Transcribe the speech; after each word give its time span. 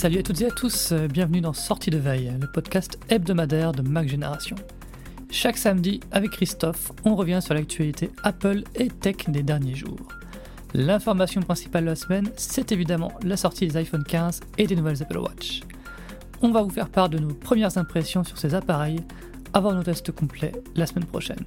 Salut 0.00 0.20
à 0.20 0.22
toutes 0.22 0.40
et 0.40 0.46
à 0.46 0.50
tous, 0.50 0.92
euh, 0.92 1.08
bienvenue 1.08 1.42
dans 1.42 1.52
Sortie 1.52 1.90
de 1.90 1.98
veille, 1.98 2.32
le 2.40 2.46
podcast 2.46 2.98
hebdomadaire 3.10 3.72
de 3.72 3.82
Mac 3.82 4.08
Génération. 4.08 4.56
Chaque 5.30 5.58
samedi, 5.58 6.00
avec 6.10 6.30
Christophe, 6.30 6.90
on 7.04 7.14
revient 7.14 7.40
sur 7.42 7.52
l'actualité 7.52 8.10
Apple 8.22 8.62
et 8.76 8.88
tech 8.88 9.28
des 9.28 9.42
derniers 9.42 9.74
jours. 9.74 10.08
L'information 10.72 11.42
principale 11.42 11.84
de 11.84 11.90
la 11.90 11.96
semaine, 11.96 12.30
c'est 12.38 12.72
évidemment 12.72 13.12
la 13.22 13.36
sortie 13.36 13.66
des 13.66 13.76
iPhone 13.76 14.02
15 14.02 14.40
et 14.56 14.66
des 14.66 14.74
nouvelles 14.74 15.02
Apple 15.02 15.18
Watch. 15.18 15.60
On 16.40 16.50
va 16.50 16.62
vous 16.62 16.70
faire 16.70 16.88
part 16.88 17.10
de 17.10 17.18
nos 17.18 17.34
premières 17.34 17.76
impressions 17.76 18.24
sur 18.24 18.38
ces 18.38 18.54
appareils 18.54 19.00
avant 19.52 19.74
nos 19.74 19.82
tests 19.82 20.12
complets 20.12 20.52
la 20.76 20.86
semaine 20.86 21.04
prochaine. 21.04 21.44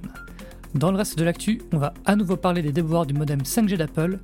Dans 0.76 0.92
le 0.92 0.96
reste 0.96 1.18
de 1.18 1.24
l'actu, 1.24 1.60
on 1.72 1.78
va 1.78 1.92
à 2.04 2.14
nouveau 2.14 2.36
parler 2.36 2.62
des 2.62 2.72
déboires 2.72 3.06
du 3.06 3.14
modem 3.14 3.40
5G 3.40 3.76
d'Apple, 3.76 4.20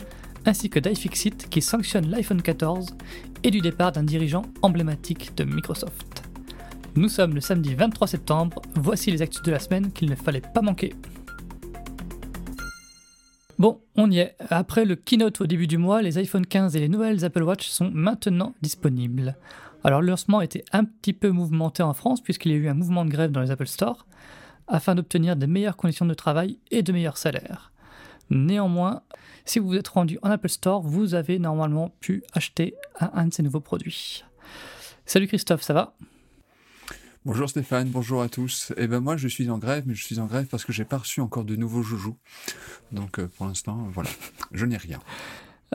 ainsi 0.47 0.71
que 0.71 0.79
d'iFixit 0.79 1.49
qui 1.49 1.63
sanctionne 1.63 2.11
l'iPhone 2.11 2.43
14 2.43 2.97
et 3.43 3.51
du 3.51 3.61
départ 3.61 3.93
d'un 3.93 4.03
dirigeant 4.03 4.43
emblématique 4.63 5.37
de 5.37 5.45
Microsoft. 5.45 6.25
Nous 6.97 7.09
sommes 7.09 7.35
le 7.35 7.41
samedi 7.41 7.75
23 7.75 8.09
septembre, 8.09 8.61
voici 8.75 9.11
les 9.11 9.23
actus 9.23 9.43
de 9.43 9.53
la 9.53 9.59
semaine 9.59 9.93
qu'il 9.93 10.11
ne 10.11 10.17
fallait 10.17 10.41
pas 10.41 10.63
manquer. 10.63 10.95
Bon, 13.59 13.81
on 13.97 14.11
y 14.11 14.19
est. 14.19 14.37
Après 14.49 14.85
le 14.85 14.97
keynote 14.97 15.41
au 15.43 15.47
début 15.47 15.67
du 15.67 15.77
mois, 15.77 16.03
les 16.03 16.19
iPhone 16.19 16.47
15 16.47 16.77
et 16.77 16.81
les 16.81 16.89
nouvelles 16.89 17.25
Apple 17.25 17.43
Watch 17.43 17.69
sont 17.69 17.91
maintenant 17.93 18.55
disponibles. 18.63 19.37
Alors 19.85 20.01
le 20.01 20.09
lancement 20.09 20.41
était 20.41 20.65
un 20.73 20.85
petit 20.85 21.13
peu 21.13 21.31
mouvementé 21.31 21.83
en 21.83 21.95
France 21.95 22.23
puisqu'il 22.23 22.53
y 22.53 22.55
a 22.55 22.59
eu 22.59 22.69
un 22.69 22.75
mouvement 22.75 23.05
de 23.05 23.11
grève 23.11 23.31
dans 23.31 23.41
les 23.41 23.51
Apple 23.51 23.67
Store 23.67 24.07
afin 24.67 24.95
d'obtenir 24.95 25.37
de 25.37 25.47
meilleures 25.47 25.77
conditions 25.77 26.07
de 26.07 26.15
travail 26.15 26.59
et 26.71 26.83
de 26.83 26.93
meilleurs 26.93 27.19
salaires. 27.19 27.71
Néanmoins, 28.31 29.03
si 29.45 29.59
vous 29.59 29.69
vous 29.69 29.77
êtes 29.77 29.89
rendu 29.89 30.19
en 30.23 30.31
Apple 30.31 30.49
Store, 30.49 30.83
vous 30.83 31.15
avez 31.15 31.41
normalement 31.41 31.93
pu 32.01 32.23
acheter 32.33 32.75
un, 33.01 33.27
de 33.27 33.35
ces 33.35 33.43
nouveaux 33.43 33.61
produits. 33.61 34.25
Salut 35.05 35.27
Christophe, 35.27 35.63
ça 35.63 35.75
va? 35.75 35.95
Bonjour 37.27 37.51
Stéphane, 37.51 37.89
bonjour 37.89 38.23
à 38.23 38.29
tous. 38.29 38.73
Eh 38.79 38.87
ben 38.87 39.01
moi 39.01 39.17
je 39.17 39.29
suis 39.29 39.51
en 39.51 39.59
grève, 39.59 39.83
mais 39.87 39.95
je 39.95 40.05
suis 40.05 40.21
en 40.21 40.27
grève 40.27 40.47
parce 40.47 40.65
que 40.65 40.73
j'ai 40.73 40.85
pas 40.85 40.99
reçu 40.99 41.21
encore 41.21 41.45
de 41.45 41.57
nouveaux 41.57 41.83
joujoux. 41.83 42.17
Donc 42.93 43.19
euh, 43.19 43.29
pour 43.37 43.47
l'instant, 43.47 43.89
voilà, 43.93 44.09
je 44.53 44.65
n'ai 44.65 44.79
rien. 44.79 45.01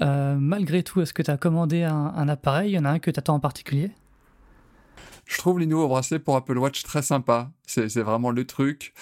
Euh, 0.01 0.35
malgré 0.35 0.81
tout, 0.81 1.01
est-ce 1.01 1.13
que 1.13 1.21
tu 1.21 1.29
as 1.29 1.37
commandé 1.37 1.83
un, 1.83 2.27
appareil? 2.29 2.71
Il 2.71 2.73
y 2.75 2.79
en 2.79 2.85
a 2.85 2.89
un 2.89 2.99
que 2.99 3.11
tu 3.11 3.19
attends 3.19 3.35
en 3.35 3.39
particulier? 3.39 3.91
Je 5.25 5.37
trouve 5.37 5.59
les 5.59 5.65
nouveaux 5.65 5.87
bracelets 5.87 6.19
pour 6.19 6.35
Apple 6.35 6.57
Watch 6.57 6.83
très 6.83 7.01
sympas. 7.01 7.51
C'est 7.65 7.97
vraiment 7.97 8.31
le 8.31 8.45
truc. 8.45 8.93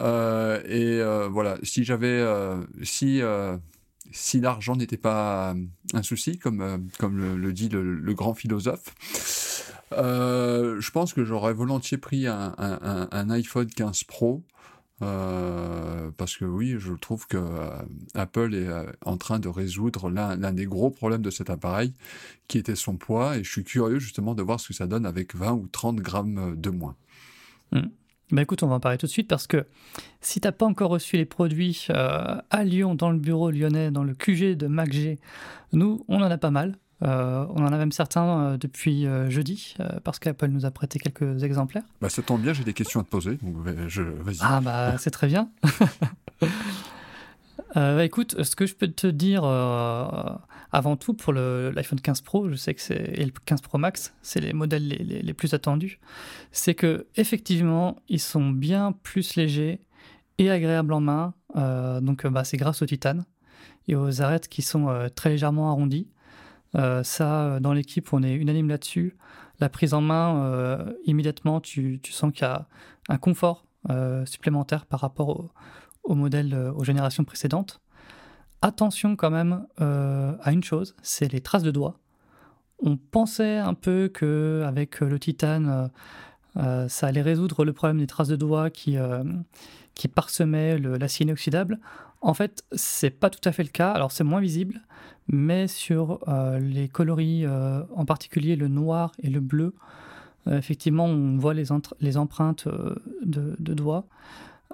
Euh, 0.00 0.62
et 0.64 1.28
voilà, 1.28 1.58
si 1.62 1.84
j'avais, 1.84 2.24
si 2.82 3.20
si 4.14 4.40
l'argent 4.40 4.76
n'était 4.76 4.98
pas 4.98 5.54
un 5.94 6.02
souci, 6.02 6.38
comme, 6.38 6.88
comme 6.98 7.36
le, 7.36 7.52
dit 7.52 7.68
le, 7.68 8.14
grand 8.14 8.34
philosophe, 8.34 8.94
je 9.90 10.90
pense 10.90 11.12
que 11.12 11.24
j'aurais 11.24 11.54
volontiers 11.54 11.98
pris 11.98 12.26
un, 12.26 12.54
un, 12.58 13.30
iPhone 13.30 13.68
15 13.68 14.04
Pro 14.04 14.42
euh, 15.02 16.10
parce 16.16 16.36
que 16.36 16.44
oui, 16.44 16.76
je 16.78 16.92
trouve 16.92 17.26
que 17.26 17.36
euh, 17.36 17.70
Apple 18.14 18.54
est 18.54 18.68
euh, 18.68 18.84
en 19.04 19.16
train 19.16 19.40
de 19.40 19.48
résoudre 19.48 20.10
l'un 20.10 20.52
des 20.52 20.66
gros 20.66 20.90
problèmes 20.90 21.22
de 21.22 21.30
cet 21.30 21.50
appareil, 21.50 21.92
qui 22.46 22.58
était 22.58 22.76
son 22.76 22.96
poids, 22.96 23.36
et 23.36 23.44
je 23.44 23.50
suis 23.50 23.64
curieux 23.64 23.98
justement 23.98 24.34
de 24.34 24.42
voir 24.42 24.60
ce 24.60 24.68
que 24.68 24.74
ça 24.74 24.86
donne 24.86 25.06
avec 25.06 25.34
20 25.34 25.52
ou 25.52 25.68
30 25.70 25.96
grammes 25.96 26.54
de 26.56 26.70
moins. 26.70 26.96
Hmm. 27.72 27.88
Bah 28.32 28.42
écoute, 28.42 28.62
on 28.62 28.66
va 28.66 28.76
en 28.76 28.80
parler 28.80 28.98
tout 28.98 29.06
de 29.06 29.10
suite 29.10 29.28
parce 29.28 29.46
que 29.46 29.66
si 30.20 30.40
tu 30.40 30.48
n'as 30.48 30.52
pas 30.52 30.66
encore 30.66 30.90
reçu 30.90 31.16
les 31.16 31.26
produits 31.26 31.86
à 31.90 32.64
Lyon, 32.64 32.94
dans 32.94 33.10
le 33.10 33.18
bureau 33.18 33.50
lyonnais, 33.50 33.90
dans 33.90 34.04
le 34.04 34.14
QG 34.14 34.56
de 34.56 34.66
MacG, 34.66 35.18
nous, 35.72 36.04
on 36.08 36.16
en 36.16 36.30
a 36.30 36.38
pas 36.38 36.50
mal. 36.50 36.78
Euh, 37.02 37.46
on 37.50 37.64
en 37.64 37.72
a 37.72 37.76
même 37.76 37.90
certains 37.90 38.40
euh, 38.40 38.56
depuis 38.56 39.06
euh, 39.06 39.28
jeudi, 39.28 39.74
parce 40.04 40.18
qu'Apple 40.18 40.48
nous 40.48 40.66
a 40.66 40.70
prêté 40.70 40.98
quelques 40.98 41.42
exemplaires. 41.42 41.82
Bah, 42.00 42.08
ça 42.08 42.22
tombe 42.22 42.40
bien, 42.40 42.52
j'ai 42.52 42.64
des 42.64 42.74
questions 42.74 43.00
à 43.00 43.02
te 43.02 43.08
poser, 43.08 43.38
donc 43.42 43.56
je, 43.88 44.02
vas-y. 44.02 44.38
Ah 44.40 44.60
bah 44.60 44.96
c'est 44.98 45.10
très 45.10 45.26
bien. 45.26 45.48
Bah, 47.74 48.04
écoute, 48.04 48.42
ce 48.42 48.54
que 48.54 48.66
je 48.66 48.74
peux 48.74 48.88
te 48.88 49.06
dire 49.06 49.44
avant 49.44 50.96
tout 50.96 51.14
pour 51.14 51.32
l'iPhone 51.32 52.00
15 52.00 52.20
Pro, 52.20 52.48
je 52.50 52.54
sais 52.54 52.74
que 52.74 52.80
c'est 52.80 53.16
le 53.16 53.32
15 53.44 53.62
Pro 53.62 53.78
Max, 53.78 54.14
c'est 54.22 54.40
les 54.40 54.52
modèles 54.52 54.88
les, 54.88 55.34
plus 55.34 55.54
attendus, 55.54 55.98
c'est 56.50 56.74
que 56.74 57.06
effectivement 57.16 57.96
ils 58.08 58.20
sont 58.20 58.50
bien 58.50 58.92
plus 58.92 59.36
légers 59.36 59.80
et 60.38 60.50
agréables 60.50 60.92
en 60.92 61.00
main. 61.00 61.34
donc 61.54 62.26
bah, 62.26 62.44
c'est 62.44 62.58
grâce 62.58 62.82
au 62.82 62.86
titane 62.86 63.24
et 63.88 63.94
aux 63.94 64.20
arêtes 64.20 64.48
qui 64.48 64.60
sont 64.60 65.08
très 65.14 65.30
légèrement 65.30 65.70
arrondies. 65.70 66.08
Euh, 66.76 67.02
ça, 67.02 67.44
euh, 67.44 67.60
dans 67.60 67.72
l'équipe, 67.72 68.12
on 68.12 68.22
est 68.22 68.34
unanime 68.34 68.68
là-dessus. 68.68 69.16
La 69.60 69.68
prise 69.68 69.94
en 69.94 70.00
main, 70.00 70.44
euh, 70.44 70.92
immédiatement, 71.04 71.60
tu, 71.60 72.00
sens 72.10 72.32
qu'il 72.32 72.42
y 72.42 72.44
a 72.46 72.66
un 73.08 73.18
confort 73.18 73.66
supplémentaire 74.26 74.86
par 74.86 75.00
rapport 75.00 75.28
au, 75.28 75.50
modèle, 76.08 76.72
aux 76.76 76.84
générations 76.84 77.24
précédentes. 77.24 77.80
Attention 78.60 79.16
quand 79.16 79.30
même 79.30 79.66
à 79.78 80.52
une 80.52 80.62
chose, 80.62 80.94
c'est 81.02 81.32
les 81.32 81.40
traces 81.40 81.62
de 81.62 81.70
doigts. 81.70 81.98
On 82.78 82.96
pensait 82.96 83.58
un 83.58 83.74
peu 83.74 84.08
que 84.12 84.62
avec 84.66 85.00
le 85.00 85.18
titane, 85.18 85.90
ça 86.54 87.06
allait 87.06 87.22
résoudre 87.22 87.64
le 87.64 87.72
problème 87.72 87.98
des 87.98 88.06
traces 88.06 88.28
de 88.28 88.36
doigts 88.36 88.70
qui, 88.70 88.96
parsemaient 90.14 90.78
l'acier 90.78 91.24
inoxydable. 91.24 91.80
En 92.22 92.34
fait, 92.34 92.64
c'est 92.72 93.10
pas 93.10 93.30
tout 93.30 93.46
à 93.46 93.52
fait 93.52 93.64
le 93.64 93.68
cas. 93.68 93.90
Alors 93.90 94.12
c'est 94.12 94.24
moins 94.24 94.40
visible, 94.40 94.80
mais 95.26 95.66
sur 95.66 96.20
euh, 96.28 96.58
les 96.60 96.88
coloris, 96.88 97.44
euh, 97.44 97.82
en 97.94 98.04
particulier 98.04 98.54
le 98.54 98.68
noir 98.68 99.12
et 99.22 99.28
le 99.28 99.40
bleu, 99.40 99.74
euh, 100.46 100.56
effectivement, 100.56 101.06
on 101.06 101.36
voit 101.36 101.52
les, 101.52 101.66
les 102.00 102.16
empreintes 102.16 102.68
de, 103.24 103.74
doigts. 103.74 104.06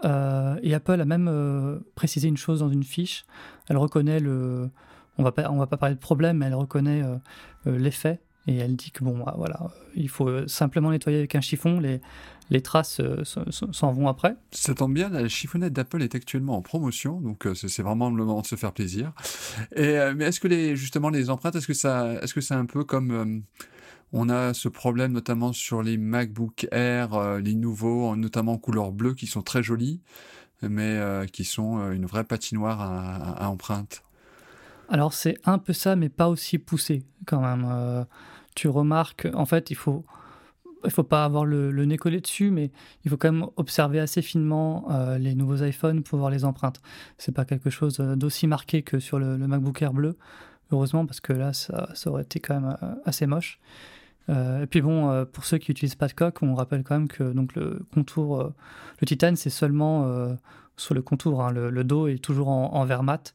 Et 0.04 0.75
Apple 0.75 1.00
a 1.00 1.04
même 1.04 1.81
précisé 1.94 2.28
une 2.28 2.36
chose 2.36 2.60
dans 2.60 2.70
une 2.70 2.84
fiche. 2.84 3.25
Elle 3.69 3.76
reconnaît 3.76 4.20
le. 4.20 4.70
On 5.19 5.25
va 5.25 5.32
pas, 5.32 5.50
on 5.50 5.59
va 5.59 5.66
pas 5.66 5.76
parler 5.76 5.94
de 5.97 6.00
problème, 6.00 6.38
mais 6.38 6.47
elle 6.47 6.54
reconnaît 6.54 7.03
l'effet 7.66 8.20
et 8.48 8.56
elle 8.56 8.76
dit 8.76 8.91
que 8.91 9.04
bon, 9.04 9.19
bah, 9.19 9.34
voilà, 9.36 9.70
il 9.94 10.09
faut 10.09 10.48
simplement 10.48 10.91
nettoyer 10.91 11.19
avec 11.19 11.34
un 11.34 11.41
chiffon. 11.41 11.81
Les, 11.81 12.00
les 12.50 12.62
traces 12.62 13.00
euh, 13.00 13.22
s'en 13.25 13.92
vont 13.92 14.09
après. 14.09 14.36
Ça 14.53 14.75
tombe 14.75 14.94
bien, 14.94 15.10
la 15.10 15.28
chiffonnette 15.28 15.75
d'Apple 15.75 16.03
est 16.03 16.15
actuellement 16.15 16.56
en 16.56 16.62
promotion, 16.62 17.20
donc 17.20 17.47
euh, 17.47 17.54
c'est 17.54 17.82
vraiment 17.82 18.09
le 18.09 18.25
moment 18.25 18.41
de 18.41 18.47
se 18.47 18.56
faire 18.56 18.72
plaisir. 18.72 19.12
Et, 19.76 19.98
euh, 19.98 20.15
mais 20.16 20.25
est-ce 20.25 20.41
que 20.41 20.48
les, 20.48 20.76
justement 20.76 21.10
les 21.10 21.28
empreintes, 21.28 21.56
est-ce 21.56 21.66
que 21.66 21.72
est-ce 21.72 22.34
que 22.34 22.41
c'est 22.41 22.54
un 22.54 22.65
peu 22.65 22.84
comme 22.84 23.42
on 24.13 24.29
a 24.29 24.55
ce 24.55 24.69
problème 24.69 25.13
notamment 25.13 25.53
sur 25.53 25.83
les 25.83 25.97
MacBook 25.97 26.67
Air, 26.73 27.39
les 27.39 27.55
nouveaux, 27.55 28.17
notamment 28.17 28.53
en 28.53 28.59
couleur 28.59 28.93
bleue, 28.93 29.15
qui 29.15 29.27
sont 29.27 29.43
très 29.43 29.63
jolis, 29.63 30.01
mais 30.63 30.99
qui 31.33 31.45
sont 31.45 31.91
une 31.93 32.07
vraie 32.07 32.25
patinoire 32.25 32.81
à, 32.81 33.45
à 33.45 33.49
empreintes. 33.49 34.03
Alors 34.89 35.13
c'est 35.13 35.37
un 35.45 35.59
peu 35.59 35.73
ça, 35.73 35.97
mais 35.97 36.09
pas 36.09 36.29
aussi 36.29 36.59
poussé 36.59 37.05
quand 37.27 37.41
même. 37.41 38.07
tu 38.55 38.69
remarques, 38.69 39.29
en 39.35 39.45
fait, 39.45 39.71
il 39.71 39.77
faut 39.77 40.05
il 40.85 40.91
faut 40.91 41.03
pas 41.03 41.25
avoir 41.25 41.45
le, 41.45 41.71
nez 41.85 41.97
collé 41.97 42.21
dessus, 42.21 42.51
mais 42.51 42.71
il 43.05 43.11
faut 43.11 43.17
quand 43.17 43.33
même 43.33 43.47
observer 43.57 44.01
assez 44.01 44.23
finement 44.23 44.87
euh, 44.91 45.19
les 45.19 45.35
nouveaux 45.35 45.63
iPhones 45.63 46.03
pour 46.03 46.19
voir 46.19 46.31
les 46.31 46.45
empreintes. 46.45 46.81
C'est 47.17 47.33
pas 47.33 47.45
quelque 47.45 47.71
chose 47.71 47.99
euh, 48.01 48.17
d'aussi 48.17 48.47
marqué 48.47 48.83
que 48.83 48.99
sur 48.99 49.19
le, 49.19 49.37
MacBook 49.39 49.81
Air 49.83 49.93
bleu, 49.93 50.17
heureusement, 50.71 51.06
parce 51.06 51.21
que 51.21 51.33
là, 51.33 51.53
ça, 51.53 51.89
aurait 52.06 52.23
été 52.23 52.41
quand 52.41 52.61
même 52.61 52.77
euh, 52.83 52.95
assez 53.05 53.27
moche. 53.27 53.59
et 54.29 54.67
puis 54.69 54.83
bon, 54.83 55.27
pour 55.33 55.45
ceux 55.45 55.59
qui 55.59 55.71
n'utilisent 55.71 55.95
pas 55.95 56.09
de 56.09 56.12
coque, 56.12 56.43
on 56.43 56.55
rappelle 56.55 56.83
quand 56.83 56.99
même 56.99 57.09
que 57.09 57.33
donc 57.33 57.55
le 57.55 57.81
contour, 57.95 58.53
le 59.01 59.07
titane, 59.07 59.37
c'est 59.37 59.51
seulement 59.51 60.37
sur 60.77 60.95
le 60.95 61.01
contour. 61.01 61.43
Hein. 61.43 61.53
le, 61.53 61.83
dos 61.84 62.09
est 62.09 62.22
toujours 62.22 62.48
en, 62.48 62.84
verre 62.84 63.03
mat, 63.03 63.34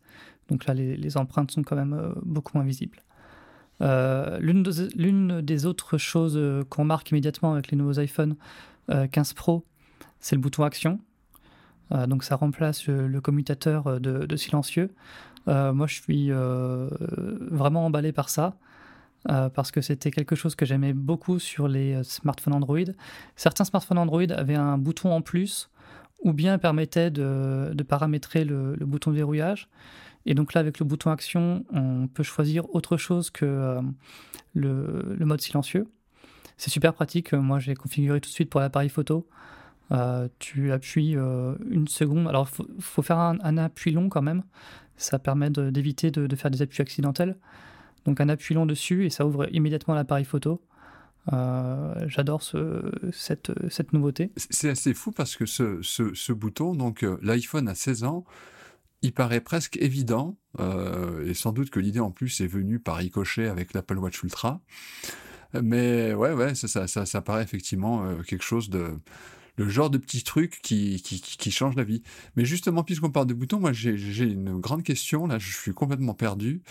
donc 0.50 0.68
là, 0.68 0.76
les, 0.76 1.18
empreintes 1.18 1.50
sont 1.50 1.64
quand 1.64 1.76
même 1.76 2.14
beaucoup 2.22 2.52
moins 2.56 2.66
visibles. 2.66 3.00
Euh, 3.82 4.40
l'une 4.40 5.42
des 5.42 5.66
autres 5.66 5.98
choses 5.98 6.38
euh, 6.38 6.64
qu'on 6.70 6.86
marque 6.86 7.12
immédiatement 7.12 7.54
avec 7.54 7.72
les 7.72 7.78
nouveaux 7.78 8.00
iPhone 8.00 8.36
15 8.88 9.32
euh, 9.32 9.34
Pro, 9.36 9.66
c'est 10.20 10.36
le 10.36 10.42
bouton 10.42 10.64
Action. 10.64 11.00
donc 12.08 12.24
ça 12.24 12.36
remplace 12.36 12.88
le, 12.88 13.22
commutateur 13.22 14.00
de, 14.00 14.36
silencieux. 14.36 14.90
Moi, 15.48 15.88
je 15.88 16.02
suis 16.02 16.32
vraiment 16.32 17.86
emballé 17.86 18.12
par 18.12 18.30
ça. 18.30 18.56
parce 19.26 19.72
que 19.72 19.82
c'était 19.82 20.12
quelque 20.12 20.36
chose 20.36 20.56
que 20.56 20.66
j'aimais 20.66 20.94
beaucoup 20.94 21.40
sur 21.40 21.68
les 21.68 22.04
smartphones 22.04 22.54
Android. 22.54 22.94
Certains 23.36 23.66
smartphones 23.66 23.98
Android 23.98 24.30
avaient 24.32 24.56
un 24.56 24.78
bouton 24.78 25.12
en 25.12 25.22
plus 25.22 25.70
ou 26.24 26.34
bien 26.34 26.58
permettaient 26.58 27.12
de, 27.12 27.84
paramétrer 27.88 28.46
le, 28.46 28.76
bouton 28.82 29.12
de 29.12 29.18
verrouillage. 29.18 29.70
Et 30.26 30.34
donc 30.34 30.54
là, 30.54 30.62
avec 30.62 30.80
le 30.80 30.86
bouton 30.86 31.12
action, 31.12 31.66
on 31.72 32.08
peut 32.08 32.24
choisir 32.24 32.74
autre 32.74 32.96
chose 32.96 33.30
que 33.30 33.46
euh, 33.46 33.82
le, 34.54 35.26
mode 35.26 35.42
silencieux. 35.42 35.88
C'est 36.56 36.70
super 36.70 36.94
pratique. 36.94 37.34
Moi, 37.34 37.60
j'ai 37.60 37.76
configuré 37.76 38.22
tout 38.22 38.30
de 38.30 38.34
suite 38.34 38.50
pour 38.50 38.62
l'appareil 38.62 38.90
photo. 38.90 39.28
Euh, 39.92 40.30
tu 40.40 40.72
appuies 40.72 41.18
euh, 41.18 41.56
une 41.70 41.90
seconde. 41.90 42.30
Alors, 42.30 42.48
il 42.58 42.82
faut, 42.82 43.02
faire 43.02 43.20
un, 43.20 43.58
appui 43.58 43.92
long 43.92 44.08
quand 44.08 44.22
même. 44.22 44.44
Ça 44.98 45.20
permet 45.20 45.50
d'éviter 45.50 46.12
de, 46.12 46.36
faire 46.36 46.52
des 46.52 46.62
appuis 46.62 46.82
accidentels. 46.82 47.38
Donc, 48.06 48.20
un 48.22 48.30
appui 48.30 48.54
long 48.54 48.66
dessus 48.66 49.06
et 49.06 49.10
ça 49.10 49.26
ouvre 49.26 49.48
immédiatement 49.54 49.94
l'appareil 49.94 50.26
photo. 50.26 50.62
J'adore 52.08 52.44
ce, 52.44 52.92
cette, 53.14 53.94
nouveauté. 53.94 54.32
C'est 54.36 54.70
assez 54.70 54.94
fou 54.94 55.12
parce 55.12 55.36
que 55.36 55.46
ce, 55.46 56.32
bouton, 56.34 56.76
donc 56.76 57.06
l'iPhone 57.22 57.68
a 57.70 57.76
16 57.76 58.04
ans, 58.04 58.26
il 59.04 59.12
paraît 59.12 59.42
presque 59.42 59.78
évident, 59.78 60.38
euh, 60.60 61.28
et 61.28 61.34
sans 61.34 61.52
doute 61.52 61.70
que 61.70 61.80
l'idée 61.80 62.00
en 62.00 62.10
plus 62.10 62.40
est 62.40 62.48
venue 62.48 62.80
par 62.80 62.96
ricochet 62.96 63.48
avec 63.48 63.74
l'Apple 63.74 63.98
Watch 63.98 64.24
Ultra. 64.24 64.62
Mais 65.62 66.14
ouais, 66.14 66.32
ouais, 66.34 66.56
ça, 66.56 66.88
ça, 66.88 67.22
paraît 67.22 67.44
effectivement 67.44 68.06
euh, 68.06 68.24
quelque 68.24 68.44
chose 68.44 68.70
de. 68.70 68.98
Le 69.56 69.70
genre 69.70 69.90
de 69.90 69.98
petit 69.98 70.24
truc 70.24 70.60
qui, 70.64 71.02
qui, 71.02 71.22
qui 71.22 71.52
change 71.52 71.76
la 71.76 71.84
vie. 71.84 72.04
Mais 72.36 72.46
justement, 72.46 72.84
puisqu'on 72.84 73.12
parle 73.12 73.28
de 73.28 73.34
boutons, 73.34 73.60
moi 73.60 73.74
j'ai 73.74 74.24
une 74.24 74.60
grande 74.60 74.84
question, 74.84 75.28
là 75.28 75.40
je 75.40 75.56
suis 75.56 75.74
complètement 75.74 76.14
perdu. 76.14 76.62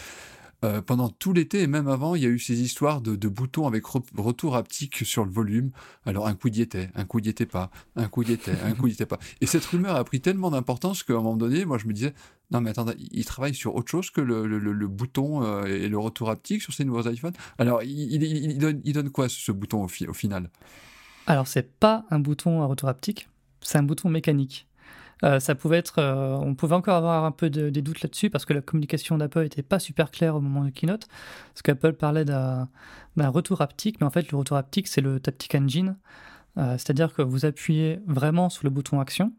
Euh, 0.65 0.81
pendant 0.81 1.09
tout 1.09 1.33
l'été 1.33 1.63
et 1.63 1.67
même 1.67 1.89
avant, 1.89 2.15
il 2.15 2.23
y 2.23 2.27
a 2.27 2.29
eu 2.29 2.39
ces 2.39 2.61
histoires 2.63 3.01
de, 3.01 3.29
boutons 3.29 3.67
avec 3.67 3.85
retour 3.85 4.55
haptique 4.55 5.05
sur 5.05 5.25
le 5.25 5.31
volume. 5.31 5.73
Alors 6.07 6.29
un 6.29 6.35
coup 6.35 6.49
y 6.49 6.61
était, 6.61 6.89
un 6.95 7.05
coup 7.05 7.19
y 7.19 7.29
était 7.29 7.47
pas, 7.47 7.71
un 7.97 8.07
coup 8.07 8.23
y 8.23 8.33
était, 8.33 8.53
un 8.65 8.73
coup 8.73 8.87
y 8.87 8.93
était 8.93 9.07
pas. 9.07 9.19
Et 9.41 9.47
cette 9.47 9.65
rumeur 9.65 9.97
a 9.97 10.05
pris 10.05 10.21
tellement 10.21 10.51
d'importance 10.53 11.03
qu'à 11.03 11.15
un 11.15 11.17
moment 11.17 11.37
donné, 11.37 11.65
moi 11.65 11.79
je 11.79 11.87
me 11.89 11.93
disais, 11.93 12.15
non 12.53 12.61
mais 12.61 12.71
attends, 12.71 12.87
il 12.97 13.25
travaille 13.25 13.57
sur 13.57 13.75
autre 13.75 13.91
chose 13.91 14.11
que 14.11 14.21
le, 14.21 14.87
bouton 14.87 15.43
euh, 15.43 15.65
et 15.65 15.89
le 15.89 15.99
retour 15.99 16.31
haptique 16.31 16.63
sur 16.63 16.73
ces 16.73 16.85
nouveaux 16.85 17.09
iPhones. 17.09 17.35
Alors 17.59 17.83
il, 17.83 18.59
donne, 18.59 19.11
quoi 19.11 19.29
ce 19.29 19.51
bouton 19.51 19.85
au 19.85 19.89
final? 19.89 20.49
Alors 21.27 21.47
c'est 21.47 21.79
pas 21.79 22.05
un 22.11 22.19
bouton 22.19 22.63
à 22.63 22.67
retour 22.67 22.89
haptique, 22.89 23.29
c'est 23.61 23.79
un 23.79 23.83
bouton 23.83 24.09
mécanique. 24.09 24.67
Euh, 25.25 25.39
ça 25.39 25.55
pouvait 25.55 25.79
être, 25.79 25.99
euh, 25.99 26.35
on 26.35 26.55
pouvait 26.55 26.75
encore 26.75 26.97
avoir 26.97 27.25
un 27.25 27.31
peu 27.31 27.49
des 27.49 27.83
doutes 27.83 28.03
là-dessus 28.03 28.29
parce 28.29 28.45
que 28.45 28.53
la 28.53 28.61
communication 28.61 29.17
d'Apple 29.19 29.43
n'était 29.43 29.63
pas 29.63 29.79
super 29.79 30.11
claire 30.11 30.35
au 30.35 30.41
moment 30.41 30.65
du 30.65 30.73
keynote. 30.73 31.07
Parce 31.53 31.63
qu'Apple 31.63 31.93
parlait 31.93 32.25
d'un 32.25 32.69
retour 33.17 33.61
haptique, 33.61 34.01
mais 34.01 34.07
en 34.07 34.11
fait, 34.11 34.31
le 34.33 34.39
retour 34.39 34.57
haptique, 34.57 34.89
c'est 34.89 35.01
le 35.01 35.21
Taptic 35.21 35.55
Engine. 35.55 35.97
Euh, 36.59 36.73
c'est-à-dire 36.73 37.15
que 37.15 37.23
vous 37.23 37.45
appuyez 37.45 38.01
vraiment 38.07 38.51
sur 38.51 38.65
le 38.65 38.71
bouton 38.71 39.01
action. 39.01 39.33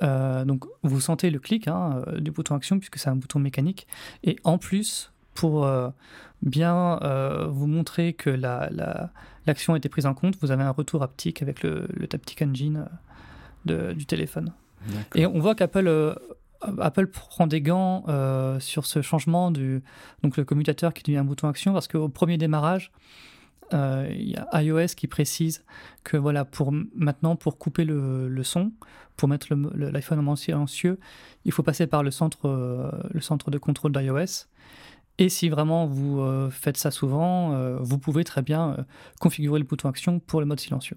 donc, 0.00 0.64
vous 0.82 1.00
sentez 1.00 1.28
le 1.28 1.38
clic 1.38 1.68
hein, 1.68 2.02
du 2.18 2.30
bouton 2.30 2.54
action 2.54 2.78
puisque 2.78 2.98
c'est 2.98 3.10
un 3.10 3.16
bouton 3.16 3.38
mécanique. 3.38 3.86
Et 4.24 4.36
en 4.44 4.56
plus, 4.56 5.12
pour 5.34 5.68
bien 6.42 6.98
vous 7.48 7.66
montrer 7.66 8.12
que 8.12 8.30
l'action 8.30 9.72
la, 9.72 9.76
a 9.76 9.78
été 9.78 9.88
prise 9.88 10.06
en 10.06 10.14
compte, 10.14 10.36
vous 10.40 10.50
avez 10.50 10.62
un 10.62 10.70
retour 10.70 11.02
haptique 11.02 11.42
avec 11.42 11.62
le, 11.62 11.86
le 11.92 12.06
Taptic 12.08 12.42
Engine 12.42 12.86
du 13.64 14.06
téléphone. 14.06 14.52
Et 15.14 15.26
on 15.26 15.38
voit 15.38 15.54
qu'Apple 15.54 15.88
euh, 15.88 16.14
Apple 16.78 17.06
prend 17.06 17.46
des 17.46 17.60
gants 17.60 18.04
euh, 18.08 18.60
sur 18.60 18.86
ce 18.86 19.02
changement 19.02 19.50
du 19.50 19.82
donc 20.22 20.36
le 20.36 20.44
commutateur 20.44 20.92
qui 20.92 21.02
devient 21.02 21.18
un 21.18 21.24
bouton 21.24 21.48
action 21.48 21.72
parce 21.72 21.88
qu'au 21.88 22.08
premier 22.08 22.38
démarrage 22.38 22.92
euh, 23.72 24.08
il 24.10 24.30
y 24.30 24.36
a 24.36 24.62
iOS 24.62 24.94
qui 24.96 25.06
précise 25.06 25.64
que 26.04 26.16
voilà 26.16 26.44
pour 26.44 26.72
maintenant 26.94 27.36
pour 27.36 27.56
couper 27.58 27.84
le, 27.84 28.28
le 28.28 28.42
son 28.42 28.72
pour 29.16 29.28
mettre 29.28 29.54
l'iPhone 29.74 30.26
en 30.26 30.36
silencieux 30.36 30.98
il 31.44 31.52
faut 31.52 31.62
passer 31.62 31.86
par 31.86 32.02
le 32.02 32.10
centre 32.10 32.92
le 33.10 33.20
centre 33.20 33.50
de 33.50 33.58
contrôle 33.58 33.92
d'iOS 33.92 34.46
et 35.20 35.28
si 35.28 35.48
vraiment 35.48 35.86
vous 35.86 36.50
faites 36.50 36.76
ça 36.76 36.90
souvent 36.90 37.78
vous 37.80 37.98
pouvez 37.98 38.24
très 38.24 38.42
bien 38.42 38.84
configurer 39.20 39.58
le 39.58 39.64
bouton 39.64 39.88
action 39.88 40.18
pour 40.18 40.40
le 40.40 40.46
mode 40.46 40.60
silencieux 40.60 40.96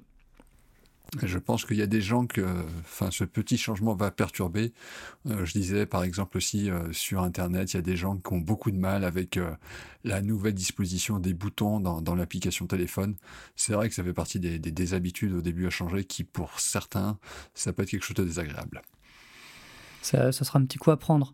je 1.21 1.37
pense 1.37 1.65
qu'il 1.65 1.77
y 1.77 1.81
a 1.81 1.87
des 1.87 2.01
gens 2.01 2.25
que 2.25 2.41
enfin, 2.79 3.11
ce 3.11 3.23
petit 3.23 3.57
changement 3.57 3.95
va 3.95 4.11
perturber. 4.11 4.73
Euh, 5.27 5.45
je 5.45 5.53
disais 5.53 5.85
par 5.85 6.03
exemple 6.03 6.37
aussi 6.37 6.69
euh, 6.69 6.91
sur 6.91 7.21
Internet, 7.21 7.73
il 7.73 7.77
y 7.77 7.79
a 7.79 7.83
des 7.83 7.95
gens 7.95 8.17
qui 8.17 8.33
ont 8.33 8.39
beaucoup 8.39 8.71
de 8.71 8.77
mal 8.77 9.03
avec 9.03 9.37
euh, 9.37 9.51
la 10.03 10.21
nouvelle 10.21 10.53
disposition 10.53 11.19
des 11.19 11.33
boutons 11.33 11.79
dans, 11.79 12.01
dans 12.01 12.15
l'application 12.15 12.65
téléphone. 12.67 13.15
C'est 13.55 13.73
vrai 13.73 13.89
que 13.89 13.95
ça 13.95 14.03
fait 14.03 14.13
partie 14.13 14.39
des, 14.39 14.59
des, 14.59 14.93
habitudes 14.93 15.33
au 15.33 15.41
début 15.41 15.67
à 15.67 15.69
changer 15.69 16.03
qui, 16.03 16.23
pour 16.23 16.59
certains, 16.59 17.17
ça 17.53 17.73
peut 17.73 17.83
être 17.83 17.89
quelque 17.89 18.05
chose 18.05 18.15
de 18.15 18.25
désagréable. 18.25 18.81
Ça, 20.01 20.31
ça 20.31 20.43
sera 20.43 20.59
un 20.59 20.65
petit 20.65 20.77
coup 20.77 20.91
à 20.91 20.97
prendre. 20.97 21.33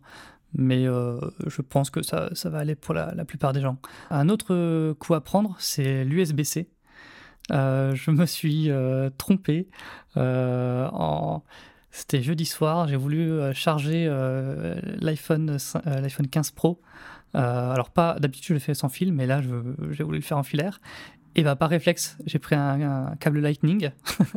Mais 0.54 0.84
je 0.84 1.62
pense 1.62 1.90
que 1.90 2.02
ça, 2.02 2.28
ça 2.32 2.50
va 2.50 2.58
aller 2.58 2.74
pour 2.74 2.94
la, 2.94 3.24
plupart 3.24 3.52
des 3.52 3.60
gens. 3.60 3.78
Un 4.10 4.28
autre 4.28 4.92
coup 4.94 5.14
à 5.14 5.20
prendre, 5.20 5.56
c'est 5.58 6.04
l'USB-C. 6.04 6.68
Euh, 7.50 7.94
je 7.94 8.10
me 8.10 8.26
suis 8.26 8.70
euh, 8.70 9.10
trompé. 9.16 9.68
Euh. 10.16 10.88
C'était 11.90 12.22
jeudi 12.22 12.46
soir, 12.46 12.86
j'ai 12.86 12.94
voulu 12.94 13.40
charger 13.52 14.06
l'iPhone 15.00 15.56
l'iPhone 15.84 16.28
15 16.28 16.52
Pro. 16.52 16.80
alors 17.34 17.90
pas 17.90 18.16
d'habitude 18.20 18.46
je 18.46 18.54
le 18.54 18.60
fais 18.60 18.74
sans 18.74 18.88
fil, 18.88 19.12
mais 19.12 19.26
là 19.26 19.40
j'ai 19.90 20.04
voulu 20.04 20.18
le 20.18 20.24
faire 20.24 20.38
en 20.38 20.44
filaire. 20.44 20.80
Et 21.34 21.42
bah 21.42 21.56
par 21.56 21.68
réflexe, 21.68 22.16
j'ai 22.26 22.38
pris 22.38 22.54
un, 22.54 23.16
câble 23.18 23.40
Lightning. 23.40 23.90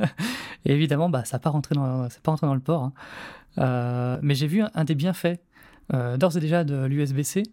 et 0.65 0.73
évidemment, 0.73 1.09
bah 1.11 1.25
ça 1.25 1.37
pas 1.37 1.43
pas 1.43 1.49
rentré 1.51 1.75
dans 1.75 2.53
le 2.55 2.59
port. 2.59 2.91
Hein. 3.57 4.19
mais 4.23 4.33
j'ai 4.33 4.47
vu 4.47 4.63
un 4.73 4.83
des 4.83 4.95
bienfaits 4.95 5.39
d'ores 5.93 6.37
et 6.37 6.39
déjà 6.39 6.63
de 6.63 6.85
l'USB-C, 6.85 7.43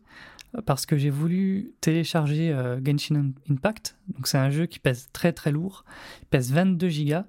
parce 0.67 0.87
que 0.87 0.97
j'ai 0.97 1.11
voulu 1.11 1.73
télécharger 1.81 2.53
euh, 2.53 2.81
Genshin 2.85 3.33
Impact. 3.51 3.97
Donc 4.15 4.27
c'est 4.27 4.39
un 4.39 4.51
jeu 4.51 4.67
qui 4.67 4.79
pèse 4.79 5.09
très 5.13 5.33
très 5.33 5.53
lourd, 5.53 5.85
il 6.23 6.27
pèse 6.27 6.53
22 6.53 6.89
gigas. 6.89 7.25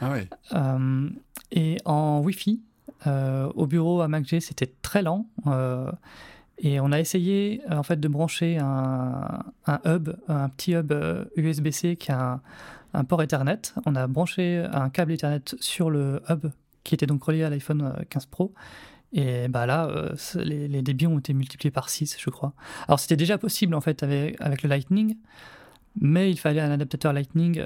Ah 0.00 0.10
ouais. 0.10 0.28
Euh, 0.52 1.08
et 1.52 1.78
en 1.84 2.20
Wi-Fi, 2.20 2.60
euh, 3.06 3.50
au 3.54 3.66
bureau 3.66 4.00
à 4.00 4.08
MacG, 4.08 4.40
c'était 4.40 4.72
très 4.82 5.02
lent. 5.02 5.26
et 6.58 6.80
on 6.80 6.92
a 6.92 7.00
essayé 7.00 7.62
en 7.70 7.82
fait 7.82 7.98
de 7.98 8.08
brancher 8.08 8.58
un, 8.58 9.44
un 9.66 9.80
hub, 9.86 10.10
un 10.28 10.48
petit 10.50 10.72
hub 10.72 10.92
USB-C 11.36 11.96
qui 11.96 12.12
a 12.12 12.32
un, 12.32 12.40
un, 12.92 13.04
port 13.04 13.22
Ethernet. 13.22 13.74
On 13.86 13.94
a 13.94 14.06
branché 14.06 14.66
un 14.70 14.90
câble 14.90 15.12
Ethernet 15.12 15.56
sur 15.60 15.90
le 15.90 16.22
hub 16.28 16.46
qui 16.84 16.94
était 16.94 17.06
donc 17.06 17.22
relié 17.24 17.44
à 17.44 17.50
l'iPhone 17.50 17.94
15 18.08 18.26
Pro. 18.26 18.54
Et 19.12 19.48
bah 19.48 19.66
là, 19.66 19.86
euh, 19.88 20.14
les, 20.36 20.82
débits 20.82 21.06
ont 21.06 21.18
été 21.18 21.32
multipliés 21.32 21.72
par 21.72 21.88
6, 21.88 22.16
je 22.18 22.30
crois. 22.30 22.52
Alors 22.86 23.00
c'était 23.00 23.16
déjà 23.16 23.38
possible 23.38 23.74
en 23.74 23.80
fait 23.80 24.02
avec, 24.02 24.40
avec, 24.40 24.62
le 24.62 24.68
Lightning, 24.68 25.16
mais 26.00 26.30
il 26.30 26.38
fallait 26.38 26.60
un 26.60 26.70
adaptateur 26.70 27.12
Lightning 27.12 27.60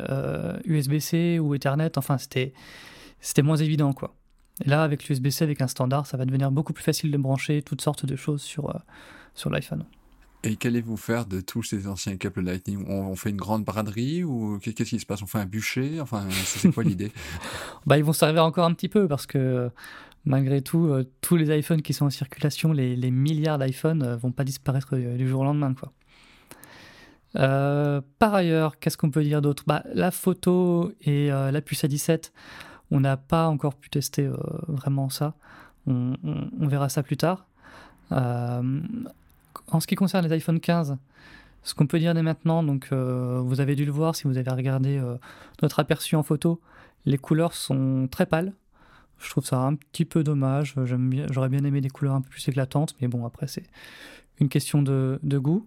USB-C 0.65 1.37
euh, 1.37 1.39
ou 1.41 1.55
Ethernet, 1.55 1.99
enfin 1.99 2.17
c'était, 2.17 2.55
c'était 3.21 3.43
moins 3.43 3.57
évident 3.57 3.93
quoi. 3.93 4.15
Et 4.65 4.69
là, 4.69 4.85
avec 4.85 5.09
l'USB-C, 5.09 5.43
avec 5.43 5.61
un 5.61 5.67
standard, 5.67 6.07
ça 6.07 6.17
va 6.17 6.25
devenir 6.25 6.51
beaucoup 6.51 6.73
plus 6.73 6.85
facile 6.85 7.11
de 7.11 7.17
brancher 7.17 7.63
toutes 7.63 7.81
sortes 7.81 8.07
de 8.07 8.17
choses 8.17 8.43
sur, 8.43 8.71
euh, 8.71 8.79
sur 9.35 9.51
l'iPhone. 9.51 9.85
Et 10.45 10.57
qu'allez-vous 10.57 10.97
faire 10.97 11.27
de 11.27 11.41
tous 11.41 11.63
ces 11.63 11.89
anciens 11.89 12.17
câbles 12.17 12.43
Lightning? 12.43 12.85
On, 12.87 13.17
fait 13.17 13.31
une 13.31 13.37
grande 13.37 13.65
braderie 13.65 14.23
ou 14.23 14.59
qu'est-ce 14.63 14.91
qui 14.91 15.01
se 15.01 15.07
passe? 15.07 15.23
On 15.23 15.27
fait 15.27 15.39
un 15.39 15.47
bûcher? 15.47 16.01
Enfin, 16.01 16.29
c'est 16.31 16.71
quoi 16.71 16.85
l'idée? 16.85 17.11
Bah, 17.87 17.97
Ils 17.97 18.05
vont 18.05 18.13
servir 18.13 18.45
encore 18.45 18.67
un 18.67 18.75
petit 18.75 18.91
peu 18.91 19.09
parce 19.09 19.27
que 19.27 19.71
malgré 20.25 20.63
tout, 20.63 20.87
euh, 20.87 21.05
tous 21.21 21.37
les 21.37 21.57
iPhones 21.57 21.83
qui 21.83 21.93
sont 21.93 22.07
en 22.07 22.11
circulation, 22.11 22.73
les, 22.73 23.11
milliards 23.11 23.59
d'iPhones, 23.59 23.99
ne 23.99 24.07
euh, 24.07 24.17
vont 24.17 24.33
pas 24.33 24.45
disparaître 24.45 24.91
euh, 24.95 25.17
du 25.17 25.29
jour 25.29 25.43
au 25.43 25.45
lendemain. 25.45 25.75
Quoi. 25.75 25.93
par 28.19 28.35
ailleurs, 28.35 28.79
qu'est-ce 28.79 28.97
qu'on 28.97 29.11
peut 29.11 29.23
dire 29.23 29.43
d'autre? 29.43 29.65
Bah, 29.67 29.83
La 29.93 30.11
photo 30.11 30.93
et 31.03 31.29
la 31.29 31.61
puce 31.61 31.85
A17, 31.85 32.31
on 32.91 33.01
n'a 33.01 33.17
pas 33.17 33.49
encore 33.49 33.75
pu 33.75 33.91
tester 33.91 34.31
vraiment 34.69 35.09
ça. 35.09 35.35
On, 35.87 36.15
verra 36.61 36.89
ça 36.89 37.03
plus 37.03 37.17
tard. 37.17 37.47
en 38.11 39.81
ce 39.81 39.87
qui 39.87 39.97
concerne 39.97 40.27
les 40.27 40.33
iPhone 40.33 40.61
15, 40.61 40.97
ce 41.65 41.75
qu'on 41.75 41.87
peut 41.87 41.99
dire 41.99 42.15
dès 42.15 42.23
maintenant, 42.23 42.63
donc 42.63 42.93
vous 42.93 43.61
avez 43.61 43.75
dû 43.75 43.85
le 43.85 43.91
voir 43.91 44.15
si 44.15 44.29
vous 44.29 44.39
avez 44.39 44.51
regardé 44.51 45.03
notre 45.61 45.81
aperçu 45.81 46.15
en 46.15 46.23
photo, 46.23 46.61
les 47.05 47.19
couleurs 47.19 47.53
sont 47.55 48.07
très 48.09 48.27
pâles. 48.27 48.53
Je 49.19 49.31
trouve 49.31 49.45
ça 49.45 49.59
un 49.59 49.75
petit 49.75 50.05
peu 50.05 50.23
dommage. 50.23 50.75
J'aurais 51.31 51.49
bien 51.49 51.65
aimé 51.65 51.81
des 51.81 51.91
couleurs 51.91 52.15
un 52.15 52.21
peu 52.21 52.29
plus 52.29 52.47
éclatantes, 52.49 52.95
mais 53.01 53.09
bon, 53.09 53.25
après, 53.25 53.47
c'est 53.47 53.65
une 54.41 54.49
question 54.49 54.83
de, 54.83 55.19
goût. 55.39 55.67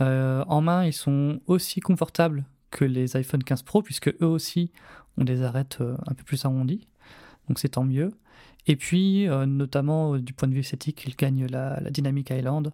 Euh, 0.00 0.44
en 0.48 0.60
main, 0.60 0.84
ils 0.84 0.92
sont 0.92 1.40
aussi 1.46 1.80
confortables 1.80 2.44
que 2.70 2.84
les 2.84 3.16
iPhone 3.16 3.42
15 3.42 3.62
Pro, 3.62 3.82
puisque 3.82 4.08
eux 4.08 4.26
aussi 4.26 4.70
ont 5.16 5.24
des 5.24 5.42
arêtes 5.42 5.78
euh, 5.80 5.96
un 6.06 6.14
peu 6.14 6.24
plus 6.24 6.44
arrondies. 6.44 6.86
Donc 7.48 7.58
c'est 7.58 7.70
tant 7.70 7.84
mieux. 7.84 8.12
Et 8.66 8.76
puis, 8.76 9.28
euh, 9.28 9.46
notamment 9.46 10.16
du 10.18 10.32
point 10.32 10.48
de 10.48 10.54
vue 10.54 10.60
esthétique, 10.60 11.04
ils 11.06 11.14
gagnent 11.14 11.46
la, 11.46 11.80
Dynamic 11.90 12.30
Island, 12.30 12.72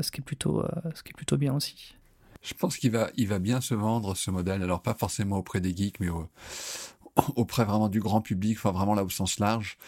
ce, 0.00 0.10
qui 0.10 0.20
est 0.20 0.24
plutôt, 0.24 0.64
ce 0.94 1.02
qui 1.02 1.10
est 1.10 1.16
plutôt 1.16 1.36
bien 1.36 1.54
aussi. 1.54 1.94
Je 2.42 2.54
pense 2.54 2.78
qu'il 2.78 2.92
va, 2.92 3.10
il 3.16 3.28
va 3.28 3.38
bien 3.38 3.60
se 3.60 3.74
vendre 3.74 4.16
ce 4.16 4.30
modèle, 4.30 4.62
alors 4.62 4.80
pas 4.80 4.94
forcément 4.94 5.36
auprès 5.36 5.60
des 5.60 5.76
geeks, 5.76 6.00
mais 6.00 6.08
auprès 7.36 7.64
vraiment 7.64 7.88
du 7.88 8.00
grand 8.00 8.20
public, 8.20 8.58
enfin 8.58 8.72
vraiment 8.72 8.94
là 8.94 9.04
au 9.04 9.10
sens 9.10 9.38
large. 9.38 9.78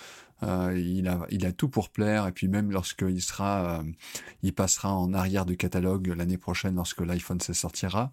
Euh, 0.42 0.74
il, 0.78 1.06
a, 1.08 1.26
il 1.30 1.44
a 1.44 1.52
tout 1.52 1.68
pour 1.68 1.90
plaire 1.90 2.26
et 2.26 2.32
puis 2.32 2.48
même 2.48 2.70
lorsqu'il 2.70 3.20
sera, 3.20 3.80
euh, 3.80 3.82
il 4.42 4.54
passera 4.54 4.94
en 4.94 5.12
arrière 5.12 5.44
de 5.44 5.54
catalogue 5.54 6.14
l'année 6.16 6.38
prochaine 6.38 6.76
lorsque 6.76 7.00
l'iPhone 7.00 7.40
16 7.40 7.56
sortira. 7.56 8.10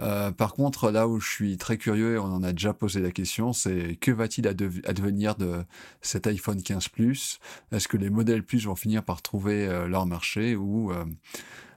Euh, 0.00 0.30
par 0.30 0.52
contre, 0.52 0.90
là 0.90 1.08
où 1.08 1.20
je 1.20 1.30
suis 1.30 1.56
très 1.56 1.78
curieux 1.78 2.16
et 2.16 2.18
on 2.18 2.24
en 2.24 2.42
a 2.42 2.52
déjà 2.52 2.74
posé 2.74 3.00
la 3.00 3.10
question, 3.10 3.52
c'est 3.52 3.96
que 3.96 4.10
va-t-il 4.10 4.46
advenir 4.46 5.36
de 5.36 5.64
cet 6.02 6.26
iPhone 6.26 6.62
15 6.62 6.88
Plus? 6.88 7.38
Est-ce 7.72 7.88
que 7.88 7.96
les 7.96 8.10
modèles 8.10 8.42
Plus 8.42 8.66
vont 8.66 8.76
finir 8.76 9.02
par 9.02 9.22
trouver 9.22 9.66
leur 9.88 10.06
marché 10.06 10.54
ou 10.54 10.92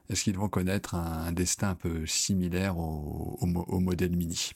est-ce 0.10 0.24
qu'ils 0.24 0.38
vont 0.38 0.50
connaître 0.50 0.96
un, 0.96 1.32
destin 1.32 1.70
un 1.70 1.76
peu 1.76 2.06
similaire 2.06 2.78
au, 2.78 3.38
au, 3.42 3.80
modèle 3.80 4.16
mini? 4.16 4.52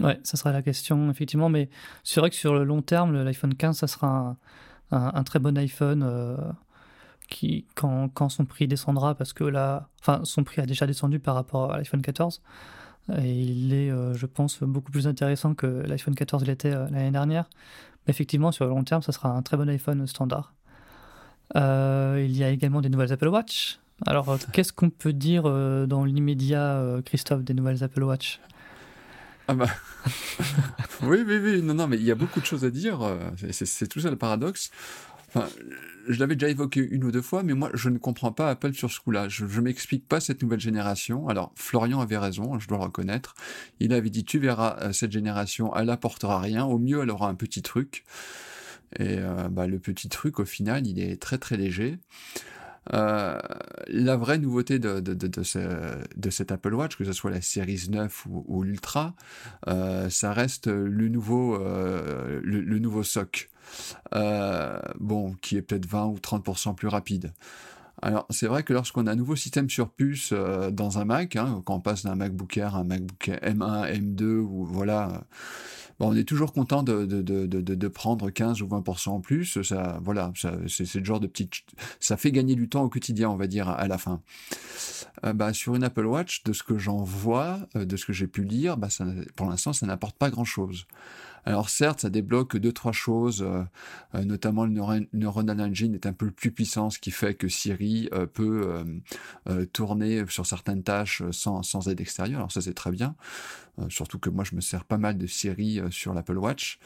Ouais, 0.00 0.20
ça 0.22 0.36
sera 0.36 0.52
la 0.52 0.62
question, 0.62 1.10
effectivement. 1.10 1.48
Mais 1.48 1.68
c'est 2.04 2.20
vrai 2.20 2.30
que 2.30 2.36
sur 2.36 2.54
le 2.54 2.64
long 2.64 2.82
terme, 2.82 3.22
l'iPhone 3.22 3.54
15, 3.54 3.78
ça 3.78 3.86
sera 3.86 4.36
un, 4.90 5.22
très 5.24 5.38
bon 5.38 5.56
iPhone 5.58 6.02
euh, 6.04 6.36
qui, 7.28 7.66
quand, 7.74 8.08
quand, 8.08 8.28
son 8.28 8.44
prix 8.44 8.68
descendra, 8.68 9.14
parce 9.14 9.32
que 9.32 9.44
là, 9.44 9.88
enfin, 10.00 10.20
son 10.24 10.44
prix 10.44 10.62
a 10.62 10.66
déjà 10.66 10.86
descendu 10.86 11.18
par 11.18 11.34
rapport 11.34 11.72
à 11.72 11.76
l'iPhone 11.76 12.02
14. 12.02 12.42
Et 13.22 13.32
il 13.32 13.72
est, 13.72 13.90
euh, 13.90 14.14
je 14.14 14.26
pense, 14.26 14.62
beaucoup 14.62 14.92
plus 14.92 15.06
intéressant 15.06 15.54
que 15.54 15.66
l'iPhone 15.66 16.14
14 16.14 16.44
l'était 16.44 16.74
euh, 16.74 16.88
l'année 16.90 17.10
dernière. 17.10 17.48
Mais 18.06 18.10
effectivement, 18.10 18.52
sur 18.52 18.66
le 18.66 18.70
long 18.70 18.84
terme, 18.84 19.02
ça 19.02 19.12
sera 19.12 19.30
un 19.30 19.42
très 19.42 19.56
bon 19.56 19.68
iPhone 19.68 20.06
standard. 20.06 20.54
il 21.54 22.36
y 22.36 22.44
a 22.44 22.50
également 22.50 22.80
des 22.80 22.88
nouvelles 22.88 23.12
Apple 23.12 23.28
Watch. 23.28 23.80
Alors, 24.06 24.38
qu'est-ce 24.52 24.72
qu'on 24.72 24.90
peut 24.90 25.12
dire 25.12 25.42
dans 25.88 26.04
l'immédiat, 26.04 27.00
Christophe, 27.04 27.42
des 27.42 27.52
nouvelles 27.52 27.82
Apple 27.82 28.04
Watch? 28.04 28.40
Ah 29.48 29.54
bah. 29.54 29.68
oui, 31.02 31.24
oui, 31.26 31.38
oui, 31.42 31.62
non, 31.62 31.74
non, 31.74 31.88
mais 31.88 31.96
il 31.96 32.04
y 32.04 32.10
a 32.10 32.14
beaucoup 32.14 32.40
de 32.40 32.44
choses 32.46 32.64
à 32.64 32.70
dire. 32.70 33.02
Euh, 33.02 33.18
c'est 33.50 33.88
tout 33.88 34.00
ça 34.00 34.10
le 34.10 34.16
paradoxe. 34.16 34.70
Enfin, 35.28 35.48
je 36.06 36.18
l'avais 36.18 36.36
déjà 36.36 36.48
évoqué 36.48 36.80
une 36.80 37.04
ou 37.04 37.10
deux 37.10 37.22
fois, 37.22 37.42
mais 37.42 37.54
moi, 37.54 37.70
je 37.74 37.88
ne 37.88 37.98
comprends 37.98 38.32
pas 38.32 38.50
Apple 38.50 38.72
sur 38.72 38.90
ce 38.90 39.00
coup-là. 39.00 39.28
Je 39.28 39.44
ne 39.44 39.60
m'explique 39.60 40.06
pas 40.06 40.20
cette 40.20 40.42
nouvelle 40.42 40.60
génération. 40.60 41.28
Alors, 41.28 41.52
Florian 41.54 42.00
avait 42.00 42.16
raison, 42.16 42.58
je 42.58 42.68
dois 42.68 42.78
le 42.78 42.84
reconnaître. 42.84 43.34
Il 43.80 43.92
avait 43.92 44.10
dit, 44.10 44.24
tu 44.24 44.38
verras, 44.38 44.78
euh, 44.80 44.92
cette 44.92 45.12
génération, 45.12 45.74
elle 45.76 45.90
apportera 45.90 46.40
rien. 46.40 46.64
Au 46.64 46.78
mieux, 46.78 47.02
elle 47.02 47.10
aura 47.10 47.28
un 47.28 47.34
petit 47.34 47.62
truc. 47.62 48.04
Et 48.98 49.18
euh, 49.18 49.48
bah, 49.48 49.66
le 49.66 49.78
petit 49.78 50.08
truc, 50.08 50.40
au 50.40 50.46
final, 50.46 50.86
il 50.86 50.98
est 50.98 51.20
très, 51.20 51.38
très 51.38 51.56
léger. 51.56 51.98
Euh, 52.94 53.38
la 53.88 54.16
vraie 54.16 54.38
nouveauté 54.38 54.78
de, 54.78 55.00
de, 55.00 55.14
de, 55.14 55.26
de, 55.28 56.30
cet 56.30 56.52
Apple 56.52 56.74
Watch, 56.74 56.96
que 56.96 57.04
ce 57.04 57.12
soit 57.12 57.30
la 57.30 57.40
Series 57.40 57.86
9 57.90 58.26
ou, 58.26 58.62
l'Ultra, 58.62 59.14
euh, 59.66 60.08
ça 60.10 60.32
reste 60.32 60.68
le 60.68 61.08
nouveau, 61.08 61.56
euh, 61.56 62.40
le, 62.42 62.78
nouveau 62.78 63.02
SOC, 63.02 63.50
bon, 64.98 65.34
qui 65.42 65.56
est 65.56 65.62
peut-être 65.62 65.86
20 65.86 66.06
ou 66.06 66.16
30% 66.16 66.74
plus 66.74 66.88
rapide. 66.88 67.32
Alors, 68.00 68.26
c'est 68.30 68.46
vrai 68.46 68.62
que 68.62 68.72
lorsqu'on 68.72 69.08
a 69.08 69.12
un 69.12 69.16
nouveau 69.16 69.34
système 69.34 69.68
sur 69.68 69.90
puce 69.90 70.32
dans 70.32 70.98
un 71.00 71.04
Mac, 71.04 71.34
hein, 71.34 71.62
quand 71.64 71.74
on 71.74 71.80
passe 71.80 72.04
d'un 72.04 72.14
MacBook 72.14 72.56
Air 72.56 72.76
à 72.76 72.80
un 72.80 72.84
MacBook 72.84 73.30
M1, 73.42 73.92
M2, 73.92 74.38
ou 74.38 74.64
voilà, 74.64 75.24
on 76.00 76.16
est 76.16 76.24
toujours 76.24 76.52
content 76.52 76.82
de, 76.82 77.04
de, 77.04 77.46
de, 77.46 77.88
prendre 77.88 78.30
15 78.30 78.62
ou 78.62 78.66
20% 78.66 79.08
en 79.08 79.20
plus. 79.20 79.62
Ça, 79.62 79.98
voilà, 80.02 80.32
c'est, 80.66 80.94
le 80.94 81.04
genre 81.04 81.20
de 81.20 81.26
petite, 81.26 81.54
ça 81.98 82.16
fait 82.16 82.30
gagner 82.30 82.54
du 82.54 82.68
temps 82.68 82.84
au 82.84 82.88
quotidien, 82.88 83.30
on 83.30 83.36
va 83.36 83.46
dire, 83.46 83.68
à 83.68 83.88
la 83.88 83.98
fin. 83.98 84.20
Euh, 85.24 85.32
bah, 85.32 85.52
sur 85.52 85.74
une 85.74 85.82
Apple 85.82 86.06
Watch, 86.06 86.44
de 86.44 86.52
ce 86.52 86.62
que 86.62 86.78
j'en 86.78 87.02
vois, 87.02 87.58
euh, 87.74 87.84
de 87.84 87.96
ce 87.96 88.06
que 88.06 88.12
j'ai 88.12 88.28
pu 88.28 88.44
lire, 88.44 88.76
bah, 88.76 88.88
pour 89.34 89.48
l'instant, 89.48 89.72
ça 89.72 89.86
n'apporte 89.86 90.16
pas 90.16 90.30
grand-chose. 90.30 90.86
Alors 91.44 91.70
certes, 91.70 92.00
ça 92.00 92.10
débloque 92.10 92.56
deux 92.56 92.72
trois 92.72 92.92
choses, 92.92 93.42
euh, 93.42 93.62
euh, 94.14 94.24
notamment 94.24 94.64
le 94.64 95.06
neuronal 95.12 95.60
engine 95.60 95.94
est 95.94 96.06
un 96.06 96.12
peu 96.12 96.30
plus 96.30 96.50
puissant, 96.50 96.90
ce 96.90 96.98
qui 96.98 97.10
fait 97.10 97.34
que 97.34 97.48
Siri 97.48 98.08
euh, 98.12 98.26
peut 98.26 98.84
tourner 99.72 100.24
sur 100.28 100.46
certaines 100.46 100.82
tâches 100.82 101.22
sans, 101.30 101.88
aide 101.88 102.00
extérieure. 102.00 102.38
Alors 102.38 102.52
ça 102.52 102.60
c'est 102.60 102.74
très 102.74 102.90
bien, 102.90 103.14
surtout 103.88 104.18
que 104.18 104.30
moi 104.30 104.44
je 104.44 104.54
me 104.54 104.60
sers 104.60 104.84
pas 104.84 104.98
mal 104.98 105.18
de 105.18 105.26
Siri 105.26 105.80
sur 105.90 106.14
l'Apple 106.14 106.38
Watch. 106.38 106.78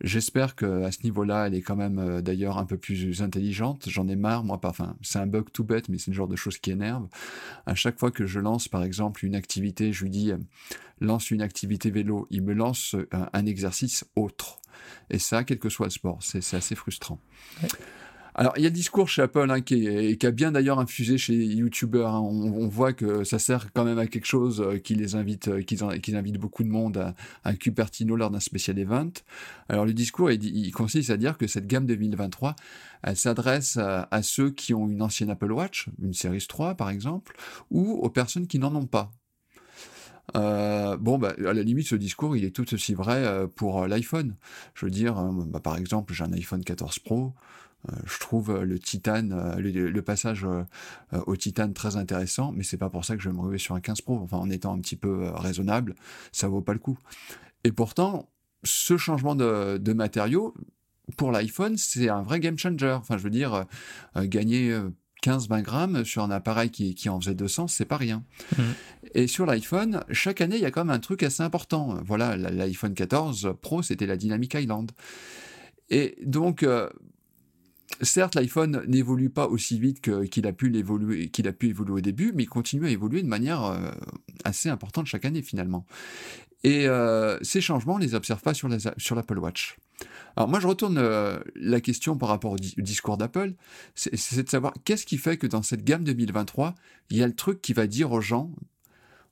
J'espère 0.00 0.54
que 0.54 0.84
à 0.84 0.92
ce 0.92 1.02
niveau-là, 1.04 1.46
elle 1.46 1.54
est 1.54 1.62
quand 1.62 1.76
même 1.76 2.20
d'ailleurs 2.20 2.58
un 2.58 2.66
peu 2.66 2.76
plus 2.76 3.22
intelligente. 3.22 3.88
J'en 3.88 4.08
ai 4.08 4.16
marre, 4.16 4.44
moi 4.44 4.60
pas. 4.60 4.68
Enfin, 4.68 4.96
c'est 5.02 5.18
un 5.18 5.26
bug 5.26 5.46
tout 5.52 5.64
bête, 5.64 5.88
mais 5.88 5.98
c'est 5.98 6.10
le 6.10 6.16
genre 6.16 6.28
de 6.28 6.36
choses 6.36 6.58
qui 6.58 6.70
énerve. 6.70 7.06
À 7.66 7.74
chaque 7.74 7.98
fois 7.98 8.10
que 8.10 8.26
je 8.26 8.40
lance, 8.40 8.68
par 8.68 8.84
exemple, 8.84 9.24
une 9.24 9.34
activité, 9.34 9.92
je 9.92 10.04
lui 10.04 10.10
dis 10.10 10.32
lance 11.04 11.30
une 11.30 11.42
activité 11.42 11.90
vélo, 11.90 12.26
il 12.30 12.42
me 12.42 12.52
lance 12.52 12.96
un, 13.12 13.46
exercice 13.46 14.04
autre. 14.16 14.60
Et 15.10 15.18
ça, 15.18 15.44
quel 15.44 15.58
que 15.58 15.68
soit 15.68 15.86
le 15.86 15.90
sport, 15.90 16.18
c'est 16.20 16.54
assez 16.54 16.74
frustrant. 16.74 17.20
Alors, 18.36 18.52
il 18.56 18.64
y 18.64 18.66
a 18.66 18.68
le 18.68 18.74
discours 18.74 19.08
chez 19.08 19.22
Apple 19.22 19.48
hein, 19.48 19.60
qui, 19.60 20.16
qui, 20.18 20.26
a 20.26 20.30
bien 20.32 20.50
d'ailleurs 20.50 20.80
infusé 20.80 21.18
chez 21.18 21.36
les 21.36 21.46
YouTubers. 21.46 22.08
Hein. 22.08 22.20
On, 22.20 22.66
voit 22.66 22.92
que 22.92 23.22
ça 23.22 23.38
sert 23.38 23.72
quand 23.72 23.84
même 23.84 23.98
à 23.98 24.08
quelque 24.08 24.26
chose 24.26 24.60
euh, 24.60 24.78
qui 24.78 24.96
les 24.96 25.14
invite, 25.14 25.46
euh, 25.46 25.62
qui, 25.62 26.14
invite 26.16 26.38
beaucoup 26.38 26.64
de 26.64 26.68
monde 26.68 26.96
à, 26.96 27.14
à 27.44 27.54
Cupertino 27.54 28.16
lors 28.16 28.30
d'un 28.30 28.40
spécial 28.40 28.76
event. 28.80 29.12
Alors, 29.68 29.84
le 29.86 29.92
discours, 29.92 30.32
il, 30.32 30.72
consiste 30.72 31.10
à 31.10 31.16
dire 31.16 31.38
que 31.38 31.46
cette 31.46 31.68
gamme 31.68 31.86
2023, 31.86 32.56
elle 33.04 33.16
s'adresse 33.16 33.76
à, 33.76 34.08
à, 34.10 34.22
ceux 34.22 34.50
qui 34.50 34.74
ont 34.74 34.88
une 34.88 35.02
ancienne 35.02 35.30
Apple 35.30 35.52
Watch, 35.52 35.88
une 36.02 36.12
Series 36.12 36.44
3 36.48 36.74
par 36.74 36.90
exemple, 36.90 37.36
ou 37.70 37.92
aux 37.92 38.10
personnes 38.10 38.48
qui 38.48 38.58
n'en 38.58 38.74
ont 38.74 38.86
pas. 38.86 39.12
Euh, 40.36 40.96
bon, 40.96 41.18
bah, 41.18 41.34
à 41.38 41.52
la 41.52 41.62
limite, 41.62 41.86
ce 41.86 41.94
discours, 41.94 42.36
il 42.36 42.44
est 42.44 42.50
tout 42.50 42.72
aussi 42.74 42.94
vrai 42.94 43.24
euh, 43.24 43.46
pour 43.46 43.82
euh, 43.82 43.88
l'iPhone. 43.88 44.34
Je 44.74 44.86
veux 44.86 44.90
dire, 44.90 45.14
bah, 45.46 45.60
par 45.60 45.76
exemple, 45.76 46.12
j'ai 46.14 46.24
un 46.24 46.32
iPhone 46.32 46.64
14 46.64 46.98
Pro. 47.00 47.32
je 48.06 48.18
trouve 48.18 48.62
le 48.62 48.78
titane, 48.78 49.56
le, 49.58 50.02
passage 50.02 50.46
au 51.12 51.36
titane 51.36 51.74
très 51.74 51.96
intéressant, 51.96 52.50
mais 52.52 52.62
c'est 52.62 52.78
pas 52.78 52.88
pour 52.88 53.04
ça 53.04 53.14
que 53.14 53.22
je 53.22 53.28
vais 53.28 53.34
me 53.34 53.40
ruer 53.40 53.58
sur 53.58 53.74
un 53.74 53.80
15 53.80 54.00
Pro. 54.00 54.18
Enfin, 54.22 54.38
en 54.38 54.50
étant 54.50 54.74
un 54.74 54.80
petit 54.80 54.96
peu 54.96 55.28
raisonnable, 55.34 55.94
ça 56.32 56.48
vaut 56.48 56.62
pas 56.62 56.72
le 56.72 56.78
coup. 56.78 56.98
Et 57.64 57.72
pourtant, 57.72 58.28
ce 58.62 58.96
changement 58.96 59.34
de, 59.34 59.78
de 59.78 59.92
matériaux, 59.92 60.54
pour 61.18 61.30
l'iPhone, 61.30 61.76
c'est 61.76 62.08
un 62.08 62.22
vrai 62.22 62.40
game 62.40 62.58
changer. 62.58 62.96
Enfin, 62.98 63.18
je 63.18 63.22
veux 63.22 63.30
dire, 63.30 63.66
gagner 64.16 64.74
15-20 65.24 65.62
grammes 65.62 66.04
sur 66.04 66.22
un 66.22 66.30
appareil 66.30 66.70
qui, 66.70 66.94
qui 66.94 67.08
en 67.08 67.20
faisait 67.20 67.34
200, 67.34 67.68
c'est 67.68 67.84
pas 67.84 67.96
rien. 67.96 68.22
Mmh. 68.56 68.62
Et 69.14 69.26
sur 69.26 69.46
l'iPhone, 69.46 70.04
chaque 70.10 70.40
année, 70.40 70.56
il 70.56 70.62
y 70.62 70.66
a 70.66 70.70
quand 70.70 70.84
même 70.84 70.94
un 70.94 71.00
truc 71.00 71.22
assez 71.22 71.42
important. 71.42 71.98
Voilà, 72.04 72.36
l'iPhone 72.36 72.94
14 72.94 73.54
Pro, 73.60 73.82
c'était 73.82 74.06
la 74.06 74.16
Dynamic 74.16 74.54
Island. 74.54 74.90
Et 75.90 76.16
donc, 76.24 76.62
euh, 76.62 76.88
certes, 78.02 78.34
l'iPhone 78.34 78.82
n'évolue 78.86 79.30
pas 79.30 79.46
aussi 79.46 79.78
vite 79.78 80.00
qu'il 80.00 80.46
a, 80.46 80.52
pu 80.52 80.70
qu'il 81.32 81.48
a 81.48 81.52
pu 81.52 81.68
évoluer 81.68 81.92
au 81.92 82.00
début, 82.00 82.32
mais 82.34 82.44
il 82.44 82.48
continue 82.48 82.86
à 82.86 82.90
évoluer 82.90 83.22
de 83.22 83.28
manière 83.28 83.64
euh, 83.64 83.90
assez 84.44 84.68
importante 84.68 85.06
chaque 85.06 85.24
année 85.24 85.42
finalement. 85.42 85.86
Et 86.64 86.88
euh, 86.88 87.38
ces 87.42 87.60
changements, 87.60 87.94
on 87.94 87.98
les 87.98 88.14
observe 88.14 88.40
pas 88.40 88.54
sur 88.54 88.68
l'Apple 88.68 89.38
Watch. 89.38 89.76
Alors 90.36 90.48
moi, 90.48 90.58
je 90.58 90.66
retourne 90.66 90.96
euh, 90.98 91.38
la 91.54 91.80
question 91.80 92.16
par 92.16 92.30
rapport 92.30 92.52
au, 92.52 92.56
discours 92.56 93.16
d'Apple, 93.16 93.52
c'est 93.94 94.42
de 94.42 94.48
savoir 94.48 94.72
qu'est-ce 94.84 95.06
qui 95.06 95.18
fait 95.18 95.36
que 95.36 95.46
dans 95.46 95.62
cette 95.62 95.84
gamme 95.84 96.02
2023, 96.02 96.74
il 97.10 97.18
y 97.18 97.22
a 97.22 97.26
le 97.26 97.34
truc 97.34 97.62
qui 97.62 97.74
va 97.74 97.86
dire 97.86 98.10
aux 98.10 98.22
gens, 98.22 98.50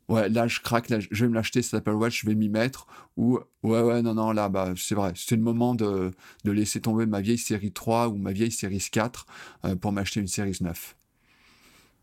ouais, 0.08 0.28
là 0.28 0.46
je 0.46 0.60
craque, 0.60 0.90
là, 0.90 0.98
je 1.00 1.24
vais 1.24 1.28
me 1.28 1.34
l'acheter 1.34 1.62
cet 1.62 1.74
Apple 1.74 1.90
Watch, 1.90 2.20
je 2.20 2.26
vais 2.26 2.34
m'y 2.34 2.50
mettre, 2.50 2.86
ou 3.16 3.40
ouais, 3.62 3.80
ouais, 3.80 4.02
non, 4.02 4.14
non, 4.14 4.32
là, 4.32 4.48
bah, 4.48 4.74
c'est 4.76 4.94
vrai, 4.94 5.12
c'est 5.16 5.34
le 5.34 5.42
moment 5.42 5.74
de, 5.74 6.12
de, 6.44 6.52
laisser 6.52 6.80
tomber 6.80 7.06
ma 7.06 7.20
vieille 7.20 7.38
série 7.38 7.72
3 7.72 8.08
ou 8.08 8.16
ma 8.16 8.32
vieille 8.32 8.52
série 8.52 8.78
4 8.78 9.26
euh, 9.64 9.74
pour 9.74 9.90
m'acheter 9.90 10.20
une 10.20 10.28
série 10.28 10.56
9. 10.60 10.96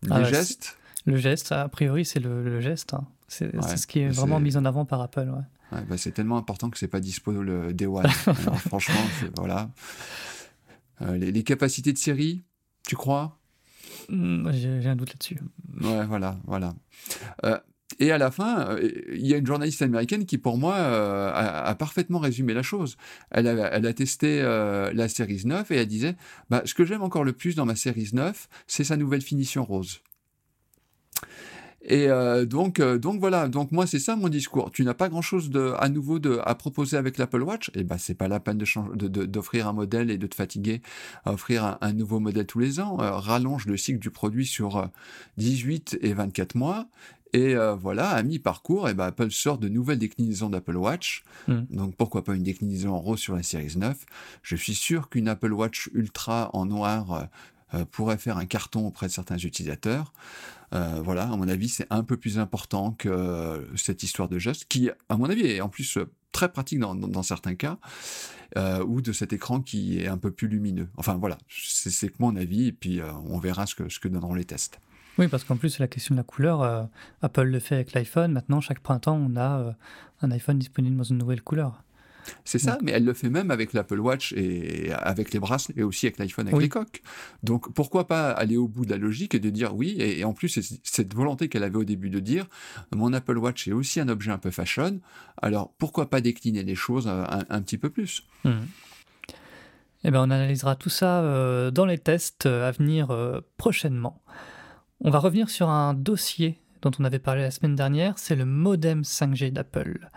Les 0.02 0.08
ah 0.10 0.24
gestes 0.24 0.76
Le 1.06 1.16
geste, 1.16 1.52
a 1.52 1.68
priori, 1.68 2.04
c'est 2.04 2.20
le, 2.20 2.60
geste. 2.60 2.94
Hein. 2.94 3.06
C'est 3.28 3.50
ce 3.76 3.86
qui 3.86 4.00
est 4.00 4.08
vraiment 4.08 4.40
mis 4.40 4.56
en 4.56 4.64
avant 4.64 4.84
par 4.84 5.00
Apple. 5.00 5.30
Ouais. 5.30 5.82
Bah, 5.88 5.96
c'est 5.96 6.12
tellement 6.12 6.36
important 6.36 6.68
que 6.68 6.78
c'est 6.78 6.88
pas 6.88 7.00
dispo 7.00 7.32
le 7.32 7.72
Day 7.72 7.86
One. 7.86 8.08
franchement, 8.68 9.00
voilà. 9.36 9.70
Euh, 11.02 11.16
les, 11.16 11.42
capacités 11.42 11.92
de 11.92 11.98
série, 11.98 12.42
tu 12.86 12.96
crois? 12.96 13.38
Hmm, 14.08 14.50
J'ai 14.52 14.88
un 14.88 14.96
doute 14.96 15.10
là-dessus. 15.10 15.38
Ouais, 15.80 16.04
voilà, 16.06 16.38
voilà. 16.44 16.74
Euh, 17.44 17.58
et 17.98 18.12
à 18.12 18.18
la 18.18 18.30
fin, 18.30 18.68
euh, 18.70 18.90
il 19.12 19.26
y 19.26 19.34
a 19.34 19.38
une 19.38 19.46
journaliste 19.46 19.82
américaine 19.82 20.26
qui, 20.26 20.38
pour 20.38 20.58
moi, 20.58 20.76
a, 20.76 21.74
parfaitement 21.76 22.18
résumé 22.18 22.52
la 22.52 22.62
chose. 22.62 22.96
Elle 23.30 23.46
a, 23.46 23.68
elle 23.72 23.86
a 23.86 23.94
testé 23.94 24.42
la 24.42 25.08
Series 25.08 25.42
9 25.44 25.70
et 25.70 25.76
elle 25.76 25.86
disait 25.86 26.16
bah, 26.50 26.62
Ce 26.64 26.74
que 26.74 26.84
j'aime 26.84 27.02
encore 27.02 27.24
le 27.24 27.32
plus 27.32 27.54
dans 27.54 27.64
ma 27.64 27.76
Series 27.76 28.10
9, 28.12 28.48
c'est 28.66 28.84
sa 28.84 28.96
nouvelle 28.96 29.22
finition 29.22 29.64
rose. 29.64 30.00
Et 31.82 32.08
euh, 32.08 32.44
donc, 32.44 32.78
euh, 32.78 32.98
donc 32.98 33.20
voilà. 33.20 33.48
Donc 33.48 33.72
moi, 33.72 33.86
c'est 33.86 33.98
ça 33.98 34.16
mon 34.16 34.28
discours. 34.28 34.70
Tu 34.70 34.84
n'as 34.84 34.94
pas 34.94 35.08
grand-chose 35.08 35.50
de, 35.50 35.72
à 35.78 35.88
nouveau 35.88 36.18
de, 36.18 36.40
à 36.44 36.54
proposer 36.54 36.96
avec 36.96 37.16
l'Apple 37.16 37.42
Watch? 37.42 37.70
Et 37.70 37.80
eh 37.80 37.84
ben, 37.84 37.96
c'est 37.98 38.14
pas 38.14 38.28
la 38.28 38.40
peine 38.40 38.58
de 38.58 39.08
d'offrir 39.24 39.66
un 39.66 39.72
modèle 39.72 40.10
et 40.10 40.18
de 40.18 40.26
te 40.26 40.34
fatiguer 40.34 40.82
à 41.24 41.32
offrir 41.32 41.78
un, 41.80 41.92
nouveau 41.92 42.20
modèle 42.20 42.46
tous 42.46 42.58
les 42.58 42.80
ans. 42.80 42.98
Euh, 43.00 43.12
rallonge 43.12 43.66
le 43.66 43.76
cycle 43.76 43.98
du 43.98 44.10
produit 44.10 44.46
sur 44.46 44.88
18 45.38 45.98
et 46.02 46.12
24 46.12 46.54
mois. 46.54 46.86
Et 47.32 47.54
voilà, 47.80 48.10
à 48.10 48.24
mi-parcours, 48.24 48.88
et 48.88 48.90
eh 48.90 48.94
ben 48.94 49.04
Apple 49.04 49.30
sort 49.30 49.58
de 49.58 49.68
nouvelles 49.68 50.00
déclinaisons 50.00 50.50
d'Apple 50.50 50.76
Watch. 50.76 51.22
Hmm. 51.46 51.60
Donc 51.70 51.94
pourquoi 51.94 52.24
pas 52.24 52.34
une 52.34 52.42
déclinaison 52.42 52.92
en 52.92 52.98
rose 52.98 53.20
sur 53.20 53.36
la 53.36 53.44
Series 53.44 53.74
9 53.76 54.04
Je 54.42 54.56
suis 54.56 54.74
sûr 54.74 55.08
qu'une 55.08 55.28
Apple 55.28 55.52
Watch 55.52 55.90
Ultra 55.94 56.50
en 56.54 56.66
noir 56.66 57.28
pourrait 57.90 58.18
faire 58.18 58.36
un 58.36 58.46
carton 58.46 58.86
auprès 58.86 59.06
de 59.06 59.12
certains 59.12 59.38
utilisateurs. 59.38 60.12
Euh, 60.72 61.00
voilà, 61.02 61.24
à 61.24 61.36
mon 61.36 61.48
avis, 61.48 61.68
c'est 61.68 61.86
un 61.90 62.04
peu 62.04 62.16
plus 62.16 62.38
important 62.38 62.92
que 62.92 63.66
cette 63.76 64.02
histoire 64.02 64.28
de 64.28 64.38
geste, 64.38 64.66
qui, 64.66 64.90
à 65.08 65.16
mon 65.16 65.28
avis, 65.28 65.46
est 65.46 65.60
en 65.60 65.68
plus 65.68 65.98
très 66.32 66.50
pratique 66.50 66.78
dans, 66.78 67.22
certains 67.22 67.54
cas, 67.54 67.78
euh, 68.56 68.84
ou 68.84 69.00
de 69.02 69.12
cet 69.12 69.32
écran 69.32 69.60
qui 69.60 70.00
est 70.00 70.06
un 70.06 70.18
peu 70.18 70.30
plus 70.30 70.48
lumineux. 70.48 70.88
Enfin 70.96 71.14
voilà, 71.14 71.38
c'est 71.48 72.08
que 72.08 72.16
mon 72.20 72.36
avis, 72.36 72.68
et 72.68 72.72
puis 72.72 73.00
euh, 73.00 73.12
on 73.26 73.38
verra 73.38 73.66
ce 73.66 73.74
que, 73.74 73.88
ce 73.88 73.98
que 73.98 74.08
donneront 74.08 74.34
les 74.34 74.44
tests. 74.44 74.80
Oui, 75.18 75.26
parce 75.28 75.44
qu'en 75.44 75.56
plus, 75.56 75.78
la 75.80 75.88
question 75.88 76.14
de 76.14 76.20
la 76.20 76.24
couleur, 76.24 76.88
Apple 77.20 77.42
le 77.42 77.58
fait 77.58 77.74
avec 77.74 77.92
l'iPhone. 77.92 78.32
Maintenant, 78.32 78.60
chaque 78.60 78.80
printemps, 78.80 79.16
on 79.16 79.36
a 79.36 79.74
un 80.22 80.30
iPhone 80.30 80.58
disponible 80.58 80.96
dans 80.96 81.04
une 81.04 81.18
nouvelle 81.18 81.42
couleur. 81.42 81.82
C'est 82.44 82.58
ça, 82.58 82.78
mais 82.82 82.92
elle 82.92 83.04
le 83.04 83.14
fait 83.14 83.30
même 83.30 83.50
avec 83.50 83.72
l'Apple 83.72 83.98
Watch 83.98 84.32
et 84.32 84.92
avec 84.92 85.32
les 85.32 85.40
bracelets 85.40 85.74
et 85.78 85.82
aussi 85.82 86.06
avec 86.06 86.18
l'iPhone 86.18 86.48
avec 86.48 86.60
les 86.60 86.68
coques. 86.68 87.02
Donc 87.42 87.72
pourquoi 87.72 88.06
pas 88.06 88.30
aller 88.30 88.56
au 88.56 88.68
bout 88.68 88.84
de 88.84 88.90
la 88.90 88.96
logique 88.96 89.34
et 89.34 89.40
de 89.40 89.50
dire 89.50 89.74
oui, 89.74 89.96
et, 89.98 90.24
en 90.24 90.32
plus 90.32 90.60
cette 90.82 91.14
volonté 91.14 91.48
qu'elle 91.48 91.64
avait 91.64 91.76
au 91.76 91.84
début 91.84 92.10
de 92.10 92.20
dire 92.20 92.46
mon 92.94 93.12
Apple 93.12 93.38
Watch 93.38 93.68
est 93.68 93.72
aussi 93.72 94.00
un 94.00 94.08
objet 94.08 94.30
un 94.30 94.38
peu 94.38 94.50
fashion, 94.50 95.00
alors 95.40 95.72
pourquoi 95.78 96.10
pas 96.10 96.20
décliner 96.20 96.62
les 96.62 96.74
choses 96.74 97.08
un, 97.08 97.62
petit 97.62 97.78
peu 97.78 97.90
plus? 97.90 98.26
Mmh. 98.44 98.50
Eh 100.04 100.10
bien, 100.10 100.20
on 100.20 100.30
analysera 100.30 100.76
tout 100.76 100.88
ça 100.88 101.20
euh, 101.20 101.70
dans 101.70 101.84
les 101.84 101.98
tests 101.98 102.46
euh, 102.46 102.68
à 102.68 102.70
venir 102.70 103.10
euh, 103.10 103.40
prochainement. 103.58 104.22
On 105.02 105.10
va 105.10 105.18
revenir 105.18 105.50
sur 105.50 105.68
un 105.68 105.92
dossier 105.92 106.58
dont 106.80 106.90
on 106.98 107.04
avait 107.04 107.18
parlé 107.18 107.42
la 107.42 107.50
semaine 107.50 107.76
dernière, 107.76 108.18
c'est 108.18 108.36
le 108.36 108.46
modem 108.46 109.02
5G 109.02 109.50
d'Apple. 109.50 110.08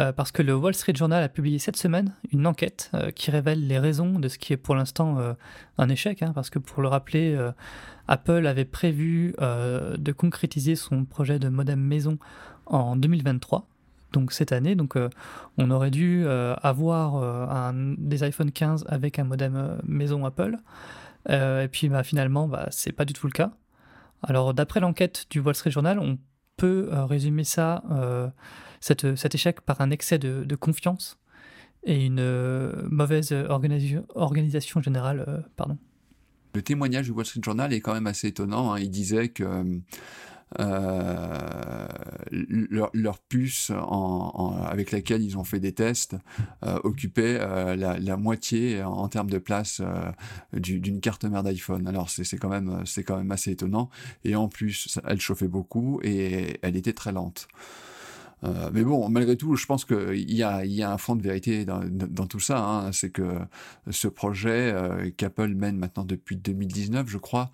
Euh, 0.00 0.12
parce 0.12 0.30
que 0.30 0.42
le 0.42 0.54
Wall 0.54 0.74
Street 0.74 0.94
Journal 0.94 1.22
a 1.22 1.28
publié 1.28 1.58
cette 1.58 1.76
semaine 1.76 2.14
une 2.32 2.46
enquête 2.46 2.90
euh, 2.94 3.10
qui 3.10 3.32
révèle 3.32 3.66
les 3.66 3.78
raisons 3.78 4.18
de 4.20 4.28
ce 4.28 4.38
qui 4.38 4.52
est 4.52 4.56
pour 4.56 4.76
l'instant 4.76 5.18
euh, 5.18 5.32
un 5.76 5.88
échec, 5.88 6.22
hein, 6.22 6.32
parce 6.34 6.50
que 6.50 6.60
pour 6.60 6.82
le 6.82 6.88
rappeler, 6.88 7.36
Apple 8.06 8.46
avait 8.46 8.64
prévu 8.64 9.34
de 9.38 10.12
concrétiser 10.12 10.76
son 10.76 11.04
projet 11.04 11.38
de 11.38 11.48
modem 11.48 11.80
maison 11.80 12.18
en 12.66 12.96
2023, 12.96 13.66
donc 14.12 14.32
cette 14.32 14.52
année, 14.52 14.74
donc 14.74 14.96
on 15.56 15.70
aurait 15.70 15.90
dû 15.90 16.26
avoir 16.26 17.72
des 17.98 18.22
iPhone 18.22 18.50
15 18.50 18.86
avec 18.88 19.18
un 19.18 19.24
modem 19.24 19.78
maison 19.84 20.24
Apple, 20.24 20.56
et 21.28 21.68
puis 21.70 21.88
bah, 21.88 22.02
finalement, 22.02 22.48
bah, 22.48 22.68
c'est 22.70 22.92
pas 22.92 23.04
du 23.04 23.12
tout 23.12 23.26
le 23.26 23.32
cas. 23.32 23.52
Alors 24.22 24.54
d'après 24.54 24.80
l'enquête 24.80 25.26
du 25.30 25.40
Wall 25.40 25.54
Street 25.54 25.70
Journal, 25.70 25.98
on 25.98 26.18
peut 26.56 26.88
résumer 26.92 27.44
ça 27.44 27.82
cet 28.80 29.34
échec 29.34 29.60
par 29.60 29.80
un 29.80 29.90
excès 29.90 30.18
de, 30.18 30.54
confiance 30.56 31.18
et 31.84 32.04
une 32.04 32.20
euh, 32.20 32.72
mauvaise 32.90 33.32
organisation 33.32 34.82
générale. 34.82 35.24
Euh, 35.26 35.38
pardon. 35.56 35.78
Le 36.54 36.62
témoignage 36.62 37.06
du 37.06 37.12
Wall 37.12 37.24
Street 37.24 37.40
Journal 37.42 37.72
est 37.72 37.80
quand 37.80 37.94
même 37.94 38.06
assez 38.06 38.28
étonnant. 38.28 38.72
Hein. 38.72 38.80
Il 38.80 38.90
disait 38.90 39.28
que 39.28 39.80
euh, 40.58 41.88
leur, 42.32 43.18
puce 43.20 43.70
avec 44.66 44.90
laquelle 44.90 45.22
ils 45.22 45.36
ont 45.36 45.44
fait 45.44 45.60
des 45.60 45.72
tests 45.72 46.16
occupait 46.62 47.38
la, 47.76 48.16
moitié 48.16 48.82
en, 48.82 49.08
termes 49.08 49.30
de 49.30 49.38
place 49.38 49.82
d'une 50.54 51.00
carte 51.00 51.24
mère 51.26 51.42
d'iPhone. 51.42 51.86
Alors 51.86 52.08
c'est 52.08 52.38
quand 52.38 52.48
même 52.48 52.82
c'est 52.86 53.04
quand 53.04 53.18
même 53.18 53.30
assez 53.30 53.52
étonnant. 53.52 53.90
Et 54.24 54.34
en 54.34 54.48
plus, 54.48 54.98
elle 55.06 55.20
chauffait 55.20 55.48
beaucoup 55.48 56.00
et 56.02 56.58
elle 56.62 56.76
était 56.76 56.94
très 56.94 57.12
lente. 57.12 57.46
Euh, 58.44 58.70
mais 58.72 58.82
bon, 58.82 59.08
malgré 59.08 59.36
tout, 59.36 59.56
je 59.56 59.66
pense 59.66 59.84
qu'il 59.84 60.30
y 60.32 60.42
a, 60.42 60.64
y 60.64 60.82
a 60.82 60.92
un 60.92 60.98
fond 60.98 61.16
de 61.16 61.22
vérité 61.22 61.64
dans, 61.64 61.80
dans 61.84 62.26
tout 62.26 62.40
ça. 62.40 62.58
Hein. 62.58 62.92
C'est 62.92 63.10
que 63.10 63.38
ce 63.90 64.08
projet 64.08 64.72
euh, 64.72 65.10
qu'Apple 65.16 65.54
mène 65.54 65.76
maintenant 65.76 66.04
depuis 66.04 66.36
2019, 66.36 67.08
je 67.08 67.18
crois, 67.18 67.50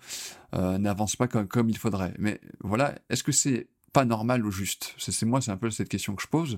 euh, 0.53 0.77
n'avance 0.77 1.15
pas 1.15 1.27
comme, 1.27 1.47
comme 1.47 1.69
il 1.69 1.77
faudrait. 1.77 2.13
Mais 2.19 2.39
voilà, 2.61 2.95
est-ce 3.09 3.23
que 3.23 3.31
c'est 3.31 3.67
pas 3.95 4.03
normal 4.03 4.45
ou 4.45 4.51
juste? 4.51 4.93
C'est 4.97 5.25
moi, 5.25 5.39
c'est 5.39 5.51
un 5.51 5.57
peu 5.57 5.69
cette 5.69 5.87
question 5.87 6.15
que 6.15 6.21
je 6.21 6.27
pose, 6.27 6.57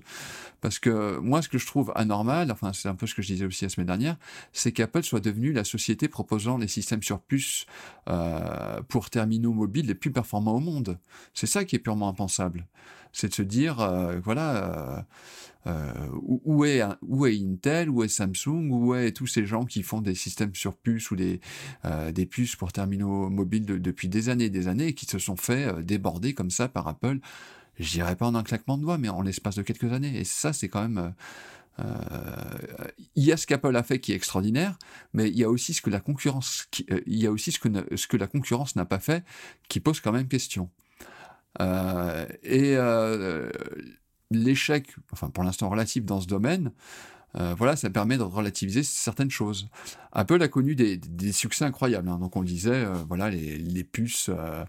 parce 0.60 0.79
que 0.79 1.19
moi, 1.19 1.43
ce 1.43 1.50
que 1.50 1.60
je 1.60 1.67
trouve 1.67 1.91
anormal, 1.96 2.51
enfin, 2.51 2.74
c'est 2.74 2.89
un 2.89 2.96
peu 2.96 3.05
ce 3.05 3.13
que 3.13 3.22
je 3.22 3.27
disais 3.27 3.46
aussi 3.46 3.63
la 3.63 3.69
semaine 3.69 3.86
dernière, 3.86 4.17
c'est 4.53 4.72
qu'Apple 4.72 5.03
soit 5.03 5.19
devenue 5.19 5.53
la 5.53 5.63
société 5.63 6.07
proposant 6.07 6.57
les 6.57 6.67
systèmes 6.67 7.03
sur 7.03 7.22
puce 7.22 7.67
euh, 8.10 8.81
pour 8.88 9.12
terminaux 9.12 9.53
mobiles 9.53 9.86
les 9.86 9.93
plus 9.93 10.12
performants 10.12 10.56
au 10.56 10.60
monde. 10.60 10.97
C'est 11.36 11.45
ça 11.45 11.63
qui 11.63 11.75
est 11.75 11.80
purement 11.80 12.10
impensable. 12.10 12.65
C'est 13.17 13.30
de 13.30 13.34
se 13.34 13.41
dire, 13.41 13.80
euh, 13.80 14.19
voilà. 14.23 15.06
Euh, 15.65 15.91
où, 16.21 16.63
est, 16.63 16.82
où 17.01 17.25
est 17.25 17.38
Intel, 17.38 17.89
où 17.89 18.01
est 18.01 18.08
Samsung, 18.08 18.69
où 18.69 18.95
est 18.95 19.12
tous 19.12 19.27
ces 19.27 19.45
gens 19.45 19.65
qui 19.65 19.84
font 19.84 19.99
des 19.99 20.15
systèmes 20.15 20.56
sur 20.56 20.77
puce 20.77 21.12
ou 21.12 21.17
des, 21.17 21.41
des 22.13 22.25
puces 22.25 22.56
pour 22.56 22.71
terminaux 22.71 23.30
mobiles 23.30 23.65
depuis 23.65 24.08
des 24.08 24.30
années 24.30 24.45
et 24.45 24.49
des 24.49 24.69
années 24.69 24.88
et 24.88 24.93
qui 24.93 25.06
se 25.06 25.19
sont 25.19 25.36
fait 25.36 25.84
déborder 25.84 26.34
comme 26.34 26.51
ça 26.51 26.69
par 26.69 26.88
Apple 26.88 27.19
je 27.80 27.91
dirais 27.91 28.15
pas 28.15 28.25
en 28.25 28.36
un 28.36 28.43
claquement 28.43 28.77
de 28.77 28.84
doigts, 28.84 28.97
mais 28.97 29.10
en 29.10 29.21
l'espace 29.21 29.56
de 29.56 29.62
quelques 29.62 29.91
années. 29.91 30.17
Et 30.19 30.23
ça, 30.23 30.53
c'est 30.53 30.67
quand 30.67 30.82
même. 30.82 30.97
Euh, 30.97 31.12
euh, 31.80 32.88
il 33.15 33.23
y 33.23 33.32
a 33.32 33.38
ce 33.38 33.45
qu'Apple 33.45 33.75
a 33.75 33.84
fait 33.84 33.99
qui 33.99 34.12
est 34.12 34.15
extraordinaire, 34.15 34.77
mais 35.13 35.30
il 35.30 35.38
y 35.38 35.43
a 35.43 35.49
aussi 35.49 35.73
ce 35.73 35.82
que 35.82 35.91
la 35.91 35.99
concurrence, 35.99 36.67
euh, 36.89 37.01
y 37.06 37.27
a 37.27 37.32
aussi 37.32 37.51
ce 37.51 37.60
que, 37.60 37.69
ce 37.95 38.08
que 38.08 38.17
la 38.17 38.25
concurrence 38.25 38.75
n'a 38.75 38.86
pas 38.86 38.99
fait, 38.99 39.23
qui 39.69 39.80
pose 39.80 39.99
quand 39.99 40.12
même 40.12 40.27
question. 40.27 40.71
Et 41.60 42.78
l'échec, 44.32 44.96
enfin 45.12 45.30
pour 45.30 45.43
l'instant 45.43 45.70
relatif 45.70 46.06
dans 46.06 46.22
ce 46.22 46.28
domaine, 46.28 46.72
voilà, 47.34 47.76
ça 47.76 47.89
permet 47.89 48.17
de 48.17 48.24
relativiser 48.24 48.84
certaines 48.84 49.30
choses. 49.30 49.70
Apple 50.12 50.41
a 50.41 50.48
connu 50.48 50.76
des, 50.76 51.32
succès 51.32 51.65
incroyables. 51.65 52.10
Hein. 52.10 52.17
Donc 52.20 52.36
on 52.36 52.43
disait, 52.43 52.86
voilà, 53.08 53.30
les, 53.30 53.58
les 53.58 53.84
puces 53.84 54.30
euh, 54.30 54.65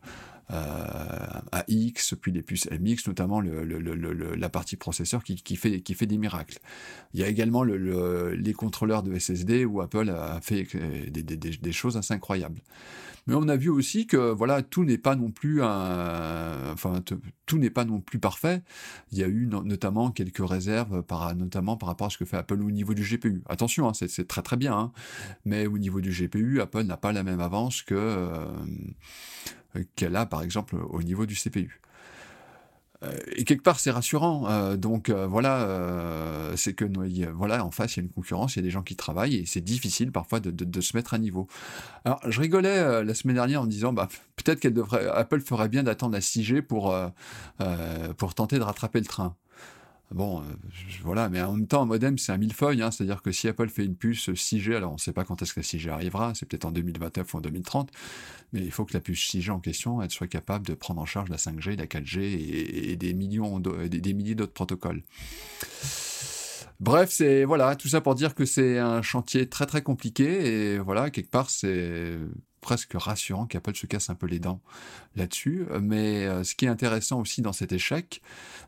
AX, 0.51 2.15
puis 2.21 2.33
les 2.33 2.43
puces 2.43 2.69
MX, 2.71 3.07
notamment 3.07 3.41
la 3.41 4.49
partie 4.49 4.77
processeur 4.77 5.23
qui, 5.23 5.57
fait, 5.57 6.07
des 6.07 6.19
miracles. 6.19 6.59
Il 7.15 7.21
y 7.21 7.25
a 7.25 7.29
également 7.29 7.65
les 7.65 8.53
contrôleurs 8.55 9.03
de 9.03 9.19
SSD 9.19 9.65
où 9.65 9.81
Apple 9.81 10.11
a 10.11 10.41
fait 10.41 10.67
des, 11.11 11.73
choses 11.73 11.97
assez 11.97 12.15
incroyables. 12.15 12.61
Mais 13.27 13.35
on 13.35 13.47
a 13.49 13.57
vu 13.57 13.69
aussi 13.69 14.07
que 14.07 14.17
voilà, 14.33 14.63
tout 14.63 14.85
n'est 14.85 14.97
pas 14.97 15.15
non 15.15 15.31
plus 15.31 15.59
parfait. 18.19 18.63
Il 19.13 19.19
y 19.19 19.23
a 19.23 19.29
eu 19.29 19.47
notamment 19.47 20.11
quelques 20.11 20.49
réserves, 20.49 21.03
par, 21.03 21.35
notamment 21.37 21.77
par 21.77 21.91
rapport 21.91 22.07
à 22.07 22.11
ce 22.11 22.17
que 22.17 22.25
fait 22.25 22.39
Apple 22.39 22.63
au 22.63 22.71
niveau 22.71 22.95
du 22.95 23.03
GPU. 23.03 23.43
Attention, 23.47 23.87
hein, 23.87 23.93
c'est 23.93 24.27
très 24.27 24.41
très 24.41 24.57
bien, 24.57 24.73
hein. 24.73 24.93
mais 25.45 25.67
au 25.67 25.77
niveau 25.77 26.01
du 26.01 26.11
GPU, 26.11 26.63
Apple 26.63 26.85
n'a 26.85 26.97
pas 26.97 27.13
la 27.13 27.23
même 27.23 27.41
avance 27.41 27.83
que 27.83 27.95
euh, 27.95 28.47
euh, 29.68 29.68
qu'elle 29.97 30.17
a 30.17 30.27
par 30.27 30.43
exemple 30.43 30.77
au 30.77 31.03
niveau 31.03 31.27
du 31.27 31.35
CPU. 31.35 31.81
Euh, 33.05 33.17
et 33.37 33.45
quelque 33.45 33.63
part, 33.63 33.79
c'est 33.79 33.93
rassurant. 33.93 34.51
Euh, 34.51 34.77
donc 34.77 35.11
voilà, 35.11 36.53
c'est 36.57 36.75
que 36.75 36.85
voilà, 37.33 37.65
en 37.65 37.71
face, 37.71 37.97
il 37.97 38.01
y 38.01 38.01
a 38.01 38.05
une 38.05 38.11
concurrence, 38.11 38.57
il 38.57 38.59
y 38.59 38.61
a 38.61 38.63
des 38.63 38.71
gens 38.71 38.83
qui 38.83 38.97
travaillent 38.97 39.37
et 39.37 39.47
c'est 39.47 39.61
difficile 39.61 40.11
parfois 40.11 40.41
de, 40.41 40.81
se 40.81 40.97
mettre 40.97 41.15
à 41.15 41.19
niveau. 41.19 41.47
Alors, 42.05 42.21
je 42.27 42.41
rigolais 42.41 43.05
la 43.05 43.15
semaine 43.15 43.37
dernière 43.37 43.63
en 43.63 43.67
disant, 43.67 43.93
bah, 43.93 44.09
peut-être 44.37 44.61
qu'elle 44.61 44.75
devrait, 44.75 45.07
Apple 45.09 45.41
ferait 45.41 45.69
bien 45.69 45.83
d'attendre 45.83 46.15
la 46.15 46.21
6G 46.21 46.63
pour 46.63 46.95
pour 48.17 48.35
tenter 48.35 48.59
de 48.59 48.65
rattraper 48.65 49.01
le 49.01 49.07
train. 49.07 49.37
Bon, 50.11 50.41
euh, 50.41 50.45
voilà, 51.03 51.29
mais 51.29 51.43
en 51.43 51.53
même 51.53 51.67
temps, 51.67 51.83
un 51.83 51.87
modem, 51.87 52.17
c'est 52.17 52.33
un 52.33 52.39
millefeuille, 52.39 52.81
hein, 52.81 52.91
c'est-à-dire 52.91 53.21
que 53.21 53.31
si 53.31 53.47
Apple 53.47 53.69
fait 53.69 53.85
une 53.85 53.95
puce 53.95 54.31
6G, 54.31 54.75
alors 54.75 54.93
on 54.93 54.95
ne 54.95 54.99
sait 54.99 55.13
pas 55.13 55.25
quand 55.25 55.43
est-ce 55.43 55.53
que 55.53 55.61
la 55.61 55.65
6G 55.65 55.91
arrivera, 55.91 56.35
c'est 56.35 56.47
peut-être 56.47 56.65
en 56.65 56.73
2029 56.73 57.35
ou 57.35 57.37
en 57.37 57.41
2030, 57.43 57.91
mais 58.55 58.61
il 58.61 58.71
faut 58.71 58.87
que 58.87 58.95
la 58.95 59.01
puce 59.01 59.21
6G 59.31 59.51
en 59.51 59.61
question, 59.61 60.01
elle 60.01 60.11
soit 60.11 60.27
capable 60.27 60.67
de 60.67 60.73
prendre 60.73 61.03
en 61.03 61.07
charge 61.07 61.29
la 61.29 61.37
5G, 61.37 61.77
la 61.77 61.87
4G 61.87 62.21
et, 62.21 62.97
des 62.97 63.13
millions, 63.13 63.61
des 63.61 64.15
milliers 64.15 64.35
d'autres 64.35 64.55
protocoles. 64.55 65.03
Bref, 66.81 67.11
c'est 67.11 67.45
voilà, 67.45 67.75
tout 67.75 67.89
ça 67.89 68.01
pour 68.01 68.15
dire 68.15 68.35
que 68.35 68.45
c'est 68.45 68.79
un 68.79 69.03
chantier 69.03 69.49
très 69.49 69.67
très 69.67 69.83
compliqué 69.83 70.75
et 70.75 70.79
voilà, 70.79 71.11
quelque 71.11 71.31
part 71.31 71.51
c'est 71.51 72.17
presque 72.61 72.93
rassurant 72.95 73.47
qu'Apple 73.47 73.75
se 73.75 73.87
casse 73.87 74.11
un 74.11 74.15
peu 74.15 74.27
les 74.27 74.39
dents 74.39 74.61
là-dessus. 75.17 75.67
Mais 75.81 76.27
euh, 76.27 76.45
ce 76.45 76.55
qui 76.55 76.67
est 76.67 76.69
intéressant 76.69 77.21
aussi 77.21 77.43
dans 77.43 77.53
cet 77.53 77.73
échec, 77.73 78.23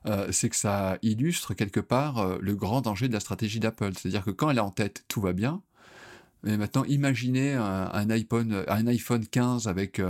euh, 0.06 0.32
c'est 0.32 0.48
que 0.48 0.56
ça 0.56 0.98
illustre 1.02 1.54
quelque 1.54 1.80
part 1.80 2.18
euh, 2.18 2.38
le 2.40 2.54
grand 2.54 2.80
danger 2.80 3.08
de 3.08 3.12
la 3.12 3.20
stratégie 3.20 3.60
d'Apple. 3.60 3.92
C'est-à-dire 3.96 4.24
que 4.24 4.30
quand 4.30 4.50
elle 4.50 4.58
est 4.58 4.60
en 4.60 4.70
tête, 4.70 5.04
tout 5.08 5.20
va 5.20 5.32
bien. 5.32 5.62
Mais 6.42 6.56
maintenant, 6.56 6.84
imaginez 6.84 7.54
un, 7.54 8.10
iPhone, 8.10 8.64
un 8.66 8.86
iPhone 8.86 9.26
15 9.26 9.68
avec 9.68 10.00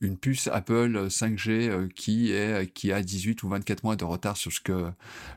une 0.00 0.16
puce 0.16 0.48
Apple 0.48 1.08
5G 1.08 1.88
qui, 1.92 2.32
est, 2.32 2.72
qui 2.72 2.90
a 2.90 3.02
18 3.02 3.42
ou 3.42 3.48
24 3.48 3.84
mois 3.84 3.96
de 3.96 4.04
retard 4.04 4.36
sur 4.36 4.50
ce 4.50 4.60
que 4.60 4.90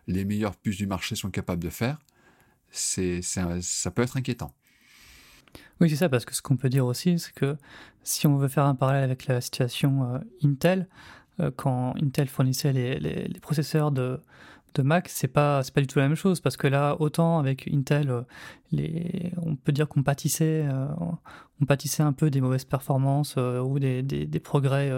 les 0.08 0.24
meilleures 0.24 0.56
puces 0.56 0.78
du 0.78 0.88
marché 0.88 1.16
sont 1.16 1.32
capables 1.32 1.64
de 1.64 1.70
faire. 1.70 2.00
C'est, 2.70 3.22
ça 3.22 3.92
peut 3.92 4.04
être 4.04 4.16
inquiétant. 4.16 4.54
Oui, 5.82 5.90
c'est 5.90 5.96
ça, 5.96 6.10
parce 6.10 6.26
que 6.26 6.36
ce 6.36 6.44
qu'on 6.44 6.58
peut 6.58 6.70
dire 6.70 6.86
aussi, 6.86 7.18
c'est 7.18 7.34
que 7.34 7.58
si 8.04 8.28
on 8.28 8.38
veut 8.38 8.48
faire 8.48 8.66
un 8.66 8.76
parallèle 8.76 9.04
avec 9.04 9.26
la 9.26 9.42
situation 9.42 10.04
euh, 10.14 10.20
Intel, 10.44 10.88
euh, 11.40 11.50
quand 11.56 11.96
Intel 12.02 12.28
fournissait 12.28 12.72
les, 12.72 13.40
processeurs 13.42 13.92
de, 13.92 14.20
de 14.74 14.82
Mac, 14.82 15.10
c'est 15.10 15.28
pas, 15.28 15.62
pas 15.74 15.82
du 15.82 15.88
tout 15.88 16.00
la 16.00 16.08
même 16.08 16.16
chose, 16.16 16.40
parce 16.40 16.58
que 16.58 16.68
là, 16.68 16.96
autant 17.00 17.40
avec 17.40 17.70
Intel, 17.72 18.10
euh, 18.10 18.22
les, 18.72 19.32
on 19.38 19.56
peut 19.56 19.72
dire 19.72 19.88
qu'on 19.88 20.04
pâtissait, 20.04 20.66
on 21.60 21.66
pâtissait 21.66 22.04
un 22.04 22.14
peu 22.14 22.30
des 22.30 22.42
mauvaises 22.42 22.66
performances 22.66 23.36
ou 23.36 23.80
des, 23.80 24.02
des, 24.02 24.40
progrès 24.40 24.92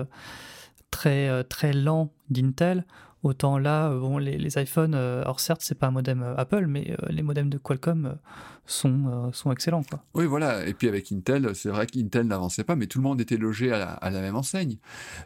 très, 0.91 1.43
très 1.45 1.73
lents 1.73 2.12
d'Intel, 2.29 2.86
Autant 3.23 3.57
là, 3.57 3.89
bon, 3.89 4.17
les, 4.17 4.38
les 4.38 4.62
iPhones, 4.62 4.93
alors 4.93 5.39
certes, 5.39 5.62
c'est 5.63 5.79
pas 5.79 5.88
un 5.88 5.91
modem 5.91 6.21
Apple, 6.38 6.67
mais 6.67 6.95
les 7.09 7.23
modems 7.23 7.49
de 7.49 7.57
Qualcomm 7.57 8.17
sont, 8.65 9.08
euh, 9.08 9.32
sont 9.34 9.52
excellents. 9.52 9.84
Quoi. 9.84 10.04
Oui, 10.13 10.26
voilà. 10.26 10.65
Et 10.65 10.73
puis 10.73 10.88
avec 10.88 11.12
Intel, 11.12 11.54
c'est 11.56 11.69
vrai 11.69 11.86
qu'Intel 11.86 12.28
n'avançait 12.28 12.63
pas, 12.63 12.76
mais 12.76 12.88
tout 12.88 12.99
le 12.99 13.04
monde 13.04 13.19
était 13.19 13.38
logé 13.38 13.71
à 13.71 13.99
la, 14.02 14.21
même 14.21 14.36
enseigne. 14.36 14.78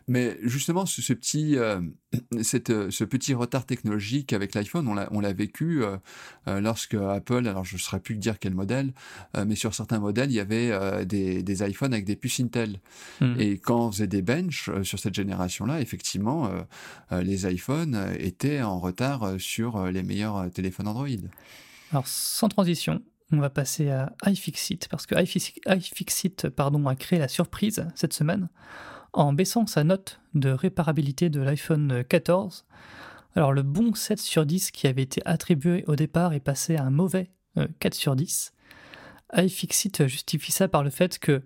Mais 0.08 0.38
justement, 0.42 0.86
ce, 0.86 1.14
petit, 1.14 1.58
euh, 1.58 1.80
cette, 2.42 2.90
ce 2.90 3.04
petit 3.04 3.34
retard 3.34 3.66
technologique 3.66 4.34
avec 4.34 4.56
l'iPhone, 4.56 4.88
on 4.88 5.20
l'a 5.20 5.34
vécu 5.34 5.84
euh, 5.84 5.98
lorsque 6.60 6.96
Apple, 6.96 7.48
alors 7.48 7.64
je 7.64 7.76
ne 7.76 7.80
saurais 7.80 8.00
plus 8.00 8.16
dire 8.16 8.40
quel 8.40 8.56
modèle, 8.56 8.94
mais 9.46 9.56
sur 9.56 9.74
certains 9.74 10.00
modèles, 10.00 10.32
il 10.32 10.36
y 10.36 10.40
avait 10.40 11.06
des, 11.06 11.44
des, 11.44 11.70
iPhones 11.70 11.94
avec 11.94 12.06
des 12.06 12.16
puces 12.16 12.40
Intel. 12.40 12.80
Hmm. 13.22 13.36
Et 13.40 13.60
quand 13.60 13.88
on 13.88 13.92
faisait 13.92 14.08
des 14.08 14.22
benches 14.22 14.70
sur 14.84 15.00
cette 15.00 15.14
génération-là, 15.14 15.82
effectivement, 15.82 16.50
les 17.12 17.52
iPhones 17.52 18.14
étaient 18.18 18.62
en 18.62 18.80
retard 18.80 19.34
sur 19.38 19.86
les 19.88 20.04
meilleurs 20.04 20.50
téléphones 20.52 20.88
Android. 20.88 21.08
Alors, 21.92 22.08
sans 22.08 22.50
transition, 22.50 23.02
on 23.32 23.40
va 23.40 23.50
passer 23.50 23.90
à 23.90 24.14
iFixit, 24.26 24.88
parce 24.90 25.06
que 25.06 25.16
iFixit 25.22 26.50
pardon, 26.50 26.88
a 26.88 26.96
créé 26.96 27.20
la 27.20 27.28
surprise 27.28 27.86
cette 27.96 28.14
semaine 28.14 28.50
en 29.14 29.34
baissant 29.34 29.66
sa 29.66 29.84
note 29.84 30.20
de 30.34 30.50
réparabilité 30.50 31.30
de 31.30 31.42
l'iPhone 31.42 32.04
14. 32.08 32.66
Alors 33.36 33.54
le 33.54 33.64
bon 33.64 33.94
7 33.94 34.20
sur 34.20 34.46
10 34.46 34.72
qui 34.72 34.88
avait 34.88 35.04
été 35.04 35.22
attribué 35.26 35.84
au 35.88 35.96
départ 35.96 36.34
est 36.34 36.40
passé 36.40 36.76
à 36.76 36.84
un 36.84 36.90
mauvais 36.90 37.32
4 37.80 37.94
euh, 37.94 37.98
sur 37.98 38.16
10. 38.16 38.54
iFixit 39.36 40.08
justifie 40.08 40.52
ça 40.52 40.68
par 40.68 40.84
le 40.84 40.90
fait 40.90 41.20
que, 41.20 41.44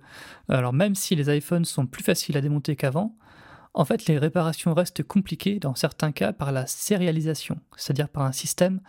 alors 0.50 0.74
même 0.74 0.96
si 0.96 1.16
les 1.16 1.36
iPhones 1.36 1.66
sont 1.66 1.88
plus 1.88 2.04
faciles 2.04 2.38
à 2.38 2.42
démonter 2.42 2.76
qu'avant, 2.76 3.16
en 3.74 3.86
fait 3.86 4.06
les 4.06 4.18
réparations 4.18 4.74
restent 4.74 5.04
compliquées 5.04 5.60
dans 5.60 5.76
certains 5.76 6.12
cas 6.12 6.34
par 6.34 6.52
la 6.52 6.68
sérialisation, 6.68 7.60
c'est-à-dire 7.76 8.10
par 8.10 8.24
un 8.24 8.32
système 8.32 8.82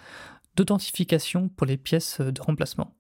d'authentification 0.57 1.49
pour 1.49 1.67
les 1.67 1.77
pièces 1.77 2.21
de 2.21 2.41
remplacement. 2.41 2.95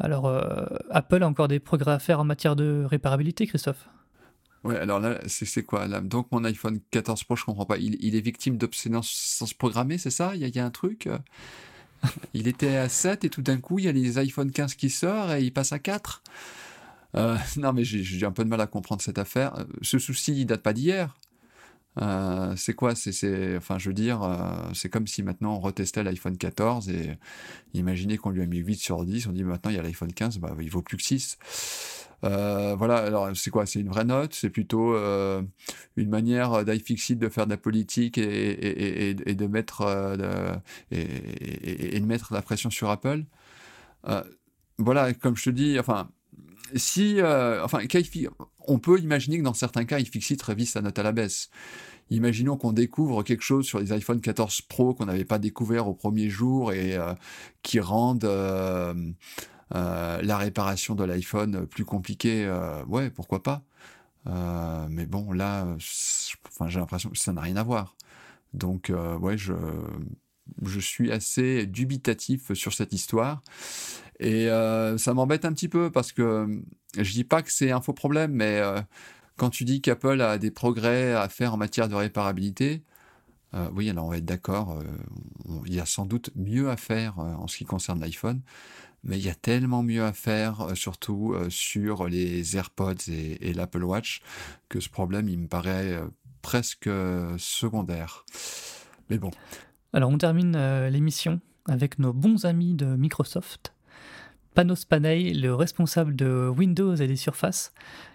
Alors, 0.00 0.26
euh, 0.26 0.64
Apple 0.90 1.22
a 1.22 1.28
encore 1.28 1.48
des 1.48 1.60
progrès 1.60 1.92
à 1.92 1.98
faire 1.98 2.20
en 2.20 2.24
matière 2.24 2.56
de 2.56 2.84
réparabilité, 2.88 3.46
Christophe? 3.46 3.88
Ouais, 4.64 4.76
alors 4.76 5.00
là, 5.00 5.18
c'est 5.26 5.64
quoi 5.64 5.86
là? 5.86 6.00
Donc, 6.00 6.30
mon 6.32 6.44
iPhone 6.44 6.80
14 6.90 7.24
Pro, 7.24 7.36
je 7.36 7.44
comprends 7.44 7.66
pas. 7.66 7.78
Il, 7.78 8.14
est 8.14 8.20
victime 8.20 8.56
d'obsolescence 8.56 9.54
programmée, 9.54 9.98
c'est 9.98 10.10
ça? 10.10 10.34
Il 10.34 10.46
y, 10.46 10.58
a, 10.58 10.64
un 10.64 10.70
truc? 10.70 11.06
Euh, 11.06 11.18
Il 12.34 12.48
était 12.48 12.76
à 12.76 12.88
7 12.88 13.24
et 13.24 13.30
tout 13.30 13.42
d'un 13.42 13.58
coup, 13.58 13.78
il 13.78 13.84
y 13.84 13.88
a 13.88 13.92
les 13.92 14.18
iPhone 14.18 14.50
15 14.50 14.74
qui 14.74 14.90
sortent 14.90 15.32
et 15.32 15.42
il 15.42 15.52
passe 15.52 15.72
à 15.72 15.78
4 15.78 16.22
euh, 17.14 17.36
non, 17.58 17.72
mais 17.74 17.84
j'ai 17.84 18.24
un 18.24 18.32
peu 18.32 18.42
de 18.42 18.48
mal 18.48 18.60
à 18.60 18.66
comprendre 18.66 19.02
cette 19.02 19.18
affaire. 19.18 19.66
Ce 19.82 19.98
souci, 19.98 20.32
il 20.32 20.46
date 20.46 20.62
pas 20.62 20.72
d'hier. 20.72 21.14
Euh, 22.00 22.54
c'est 22.56 22.74
quoi? 22.74 22.94
C'est, 22.94 23.56
enfin, 23.56 23.78
je 23.78 23.90
veux 23.90 23.94
dire, 23.94 24.22
euh, 24.22 24.70
c'est 24.74 24.88
comme 24.88 25.06
si 25.06 25.22
maintenant 25.22 25.56
on 25.56 25.60
retestait 25.60 26.02
l'iPhone 26.02 26.36
14 26.38 26.88
et 26.88 27.18
imaginez 27.74 28.16
qu'on 28.16 28.30
lui 28.30 28.42
a 28.42 28.46
mis 28.46 28.58
8 28.58 28.76
sur 28.76 29.04
10, 29.04 29.26
on 29.26 29.32
dit 29.32 29.44
maintenant 29.44 29.70
il 29.70 29.76
y 29.76 29.78
a 29.78 29.82
l'iPhone 29.82 30.12
15, 30.12 30.38
bah, 30.38 30.54
il 30.60 30.70
vaut 30.70 30.82
plus 30.82 30.96
que 30.96 31.02
6. 31.02 31.38
Euh, 32.24 32.76
voilà, 32.76 32.98
alors 32.98 33.36
c'est 33.36 33.50
quoi? 33.50 33.66
C'est 33.66 33.80
une 33.80 33.88
vraie 33.88 34.04
note? 34.04 34.32
C'est 34.34 34.50
plutôt 34.50 34.94
une 35.96 36.08
manière 36.08 36.64
d'iFixit 36.64 37.18
de 37.18 37.28
faire 37.28 37.46
de 37.46 37.50
la 37.50 37.56
politique 37.56 38.16
et, 38.16 39.14
de 39.14 39.46
mettre 39.46 39.84
de, 40.16 40.96
et, 40.96 42.00
de 42.00 42.06
mettre 42.06 42.32
la 42.32 42.42
pression 42.42 42.70
sur 42.70 42.90
Apple? 42.90 43.24
voilà, 44.78 45.12
comme 45.14 45.36
je 45.36 45.44
te 45.44 45.50
dis, 45.50 45.78
enfin, 45.78 46.08
si, 46.74 47.20
euh, 47.20 47.64
enfin, 47.64 47.80
on 48.66 48.78
peut 48.78 48.98
imaginer 48.98 49.38
que 49.38 49.42
dans 49.42 49.54
certains 49.54 49.84
cas, 49.84 49.98
iFixit 49.98 50.40
révise 50.42 50.70
sa 50.70 50.82
note 50.82 50.98
à 50.98 51.02
la 51.02 51.12
baisse. 51.12 51.50
Imaginons 52.10 52.56
qu'on 52.56 52.72
découvre 52.72 53.22
quelque 53.22 53.42
chose 53.42 53.66
sur 53.66 53.78
les 53.78 53.92
iPhone 53.92 54.20
14 54.20 54.62
Pro 54.62 54.94
qu'on 54.94 55.06
n'avait 55.06 55.24
pas 55.24 55.38
découvert 55.38 55.88
au 55.88 55.94
premier 55.94 56.28
jour 56.28 56.72
et 56.72 56.96
euh, 56.96 57.14
qui 57.62 57.80
rendent 57.80 58.24
euh, 58.24 58.94
la 59.70 60.36
réparation 60.36 60.94
de 60.94 61.04
l'iPhone 61.04 61.66
plus 61.66 61.84
compliquée. 61.84 62.50
ouais, 62.88 63.10
pourquoi 63.10 63.42
pas. 63.42 63.62
mais 64.90 65.06
bon, 65.06 65.32
là, 65.32 65.66
j'ai 65.78 66.80
l'impression 66.80 67.10
que 67.10 67.18
ça 67.18 67.32
n'a 67.32 67.40
rien 67.40 67.56
à 67.56 67.62
voir. 67.62 67.96
Donc, 68.52 68.92
ouais, 69.20 69.38
je, 69.38 69.54
je 70.62 70.80
suis 70.80 71.10
assez 71.10 71.66
dubitatif 71.66 72.52
sur 72.52 72.74
cette 72.74 72.92
histoire. 72.92 73.42
Et 74.22 74.48
euh, 74.48 74.96
ça 74.98 75.14
m'embête 75.14 75.44
un 75.44 75.52
petit 75.52 75.68
peu 75.68 75.90
parce 75.90 76.12
que 76.12 76.62
je 76.96 77.12
dis 77.12 77.24
pas 77.24 77.42
que 77.42 77.50
c'est 77.50 77.72
un 77.72 77.80
faux 77.80 77.92
problème, 77.92 78.30
mais 78.30 78.58
euh, 78.58 78.80
quand 79.36 79.50
tu 79.50 79.64
dis 79.64 79.82
qu'Apple 79.82 80.20
a 80.20 80.38
des 80.38 80.52
progrès 80.52 81.12
à 81.12 81.28
faire 81.28 81.54
en 81.54 81.56
matière 81.56 81.88
de 81.88 81.96
réparabilité, 81.96 82.84
euh, 83.54 83.68
oui, 83.74 83.90
alors 83.90 84.06
on 84.06 84.10
va 84.10 84.18
être 84.18 84.24
d'accord, 84.24 84.80
il 85.66 85.74
y 85.74 85.80
a 85.80 85.86
sans 85.86 86.06
doute 86.06 86.30
mieux 86.36 86.70
à 86.70 86.76
faire 86.76 87.18
en 87.18 87.48
ce 87.48 87.56
qui 87.56 87.64
concerne 87.64 88.00
l'iPhone, 88.00 88.42
mais 89.02 89.18
il 89.18 89.24
y 89.24 89.28
a 89.28 89.34
tellement 89.34 89.82
mieux 89.82 90.04
à 90.04 90.12
faire, 90.12 90.68
surtout 90.74 91.34
sur 91.48 92.06
les 92.06 92.56
AirPods 92.56 93.10
et 93.10 93.52
l'Apple 93.52 93.82
Watch, 93.82 94.22
que 94.68 94.78
ce 94.78 94.88
problème, 94.88 95.28
il 95.28 95.40
me 95.40 95.48
paraît 95.48 96.00
presque 96.42 96.88
secondaire. 97.38 98.24
Mais 99.10 99.18
bon. 99.18 99.32
Alors 99.92 100.10
on 100.10 100.18
termine 100.18 100.86
l'émission 100.86 101.40
avec 101.66 101.98
nos 101.98 102.12
bons 102.12 102.44
amis 102.44 102.74
de 102.74 102.86
Microsoft 102.86 103.72
Panos 104.54 104.84
Panay, 104.84 105.32
le 105.32 105.54
responsable 105.54 106.14
de 106.14 106.52
Windows 106.54 106.94
et 106.94 107.06
des 107.06 107.16
surfaces, 107.16 107.72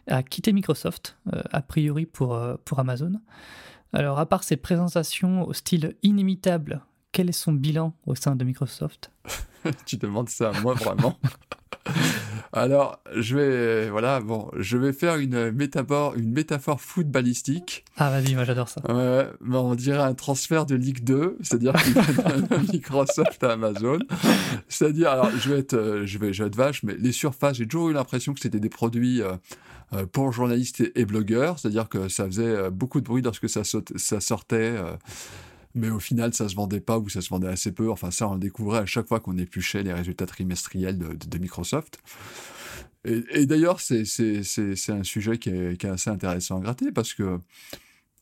a 0.08 0.24
quitté 0.24 0.54
Microsoft, 0.54 1.18
euh, 1.34 1.42
a 1.52 1.62
priori 1.62 2.06
pour, 2.06 2.36
euh, 2.36 2.56
pour 2.64 2.80
Amazon. 2.80 3.14
Alors, 3.94 4.20
à 4.20 4.26
part 4.26 4.44
ses 4.44 4.58
présentations 4.58 5.48
au 5.48 5.54
style 5.54 5.96
inimitable, 6.04 6.82
quel 7.12 7.30
est 7.30 7.34
son 7.34 7.54
bilan 7.54 7.94
au 8.06 8.16
sein 8.16 8.36
de 8.36 8.44
Microsoft? 8.44 9.12
Tu 9.86 9.98
demandes 9.98 10.30
ça 10.30 10.52
à 10.52 10.62
moi 10.62 10.76
vraiment? 10.76 11.18
Alors, 12.60 13.00
je 13.16 13.38
vais, 13.38 13.90
voilà, 13.90 14.20
bon, 14.20 14.50
je 14.58 14.78
vais 14.78 14.94
faire 14.94 15.18
une 15.18 15.52
métaphore, 15.52 16.16
une 16.16 16.32
métaphore 16.32 16.82
footballistique. 16.82 17.86
Ah, 17.98 18.10
vas-y, 18.10 18.36
moi 18.36 18.44
j'adore 18.44 18.70
ça. 18.70 18.82
Ouais, 18.92 19.28
on 19.52 19.76
dirait 19.76 20.00
un 20.00 20.14
transfert 20.14 20.66
de 20.66 20.76
Ligue 20.76 21.04
2, 21.04 21.38
c'est-à-dire 21.42 21.74
Microsoft 22.74 23.44
à 23.44 23.54
Amazon. 23.54 24.00
C'est-à-dire, 24.68 25.10
alors, 25.10 25.30
je 25.38 25.50
vais 25.50 25.60
être, 25.60 25.74
euh, 25.74 26.06
je 26.06 26.18
vais, 26.18 26.34
je 26.34 26.44
vais 26.44 26.48
être 26.48 26.56
vache, 26.56 26.84
mais 26.84 26.96
les 26.98 27.12
surfaces, 27.12 27.58
j'ai 27.58 27.68
toujours 27.68 27.90
eu 27.90 27.94
l'impression 27.94 28.34
que 28.34 28.40
c'était 28.40 28.60
des 28.60 28.70
produits 28.70 29.22
euh, 29.22 29.34
euh, 29.94 30.06
pour 30.06 30.32
journalistes 30.32 30.84
et, 30.96 31.06
blogueurs, 31.06 31.60
c'est-à-dire 31.60 31.90
que 31.90 32.10
ça 32.10 32.26
faisait 32.26 32.70
beaucoup 32.70 33.00
de 33.00 33.06
bruit 33.06 33.22
lorsque 33.22 33.50
ça, 33.50 33.62
ça 33.64 34.20
sortait 34.20 34.76
mais 35.76 35.90
au 35.90 36.00
final, 36.00 36.34
ça 36.34 36.50
se 36.50 36.56
vendait 36.56 36.80
pas 36.80 36.98
ou 36.98 37.10
ça 37.10 37.22
se 37.22 37.30
vendait 37.30 37.48
assez 37.48 37.72
peu. 37.72 37.90
Enfin, 37.92 38.12
ça, 38.12 38.28
on 38.28 38.34
le 38.34 38.40
découvrait 38.40 38.80
à 38.80 38.86
chaque 38.86 39.08
fois 39.08 39.20
qu'on 39.20 39.38
épluchait 39.38 39.84
les 39.84 39.94
résultats 39.94 40.26
trimestriels 40.26 40.98
de, 40.98 41.38
Microsoft. 41.38 42.00
Et, 43.06 43.46
d'ailleurs, 43.46 43.80
c'est 43.80 44.04
un 44.90 45.04
sujet 45.04 45.38
qui 45.38 45.50
est, 45.50 45.86
assez 45.86 46.10
intéressant 46.10 46.58
à 46.58 46.62
gratter 46.62 46.92
parce 46.92 47.14
que, 47.14 47.40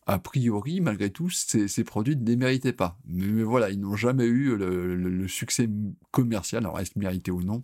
a 0.05 0.19
priori, 0.19 0.81
malgré 0.81 1.09
tout, 1.09 1.29
ces, 1.29 1.83
produits 1.83 2.15
ne 2.15 2.25
les 2.25 2.35
méritaient 2.35 2.73
pas. 2.73 2.97
Mais, 3.07 3.41
voilà, 3.41 3.69
ils 3.69 3.79
n'ont 3.79 3.95
jamais 3.95 4.25
eu 4.25 4.55
le, 4.55 5.27
succès 5.27 5.69
commercial, 6.11 6.63
alors 6.63 6.79
est-ce 6.79 6.91
mérité 6.97 7.31
ou 7.31 7.41
non 7.41 7.63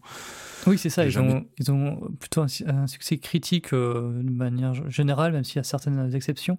Oui, 0.66 0.78
c'est 0.78 0.90
ça, 0.90 1.06
ils, 1.06 1.20
ont, 1.20 1.46
ils 1.60 1.72
ont 1.72 2.10
plutôt 2.20 2.42
un, 2.66 2.88
succès 2.88 3.18
critique 3.18 3.74
euh, 3.74 4.24
de 4.24 4.32
manière 4.32 4.90
générale, 4.90 5.34
même 5.34 5.44
s'il 5.44 5.58
y 5.58 5.60
a 5.60 5.64
certaines 5.64 6.16
exceptions. 6.16 6.58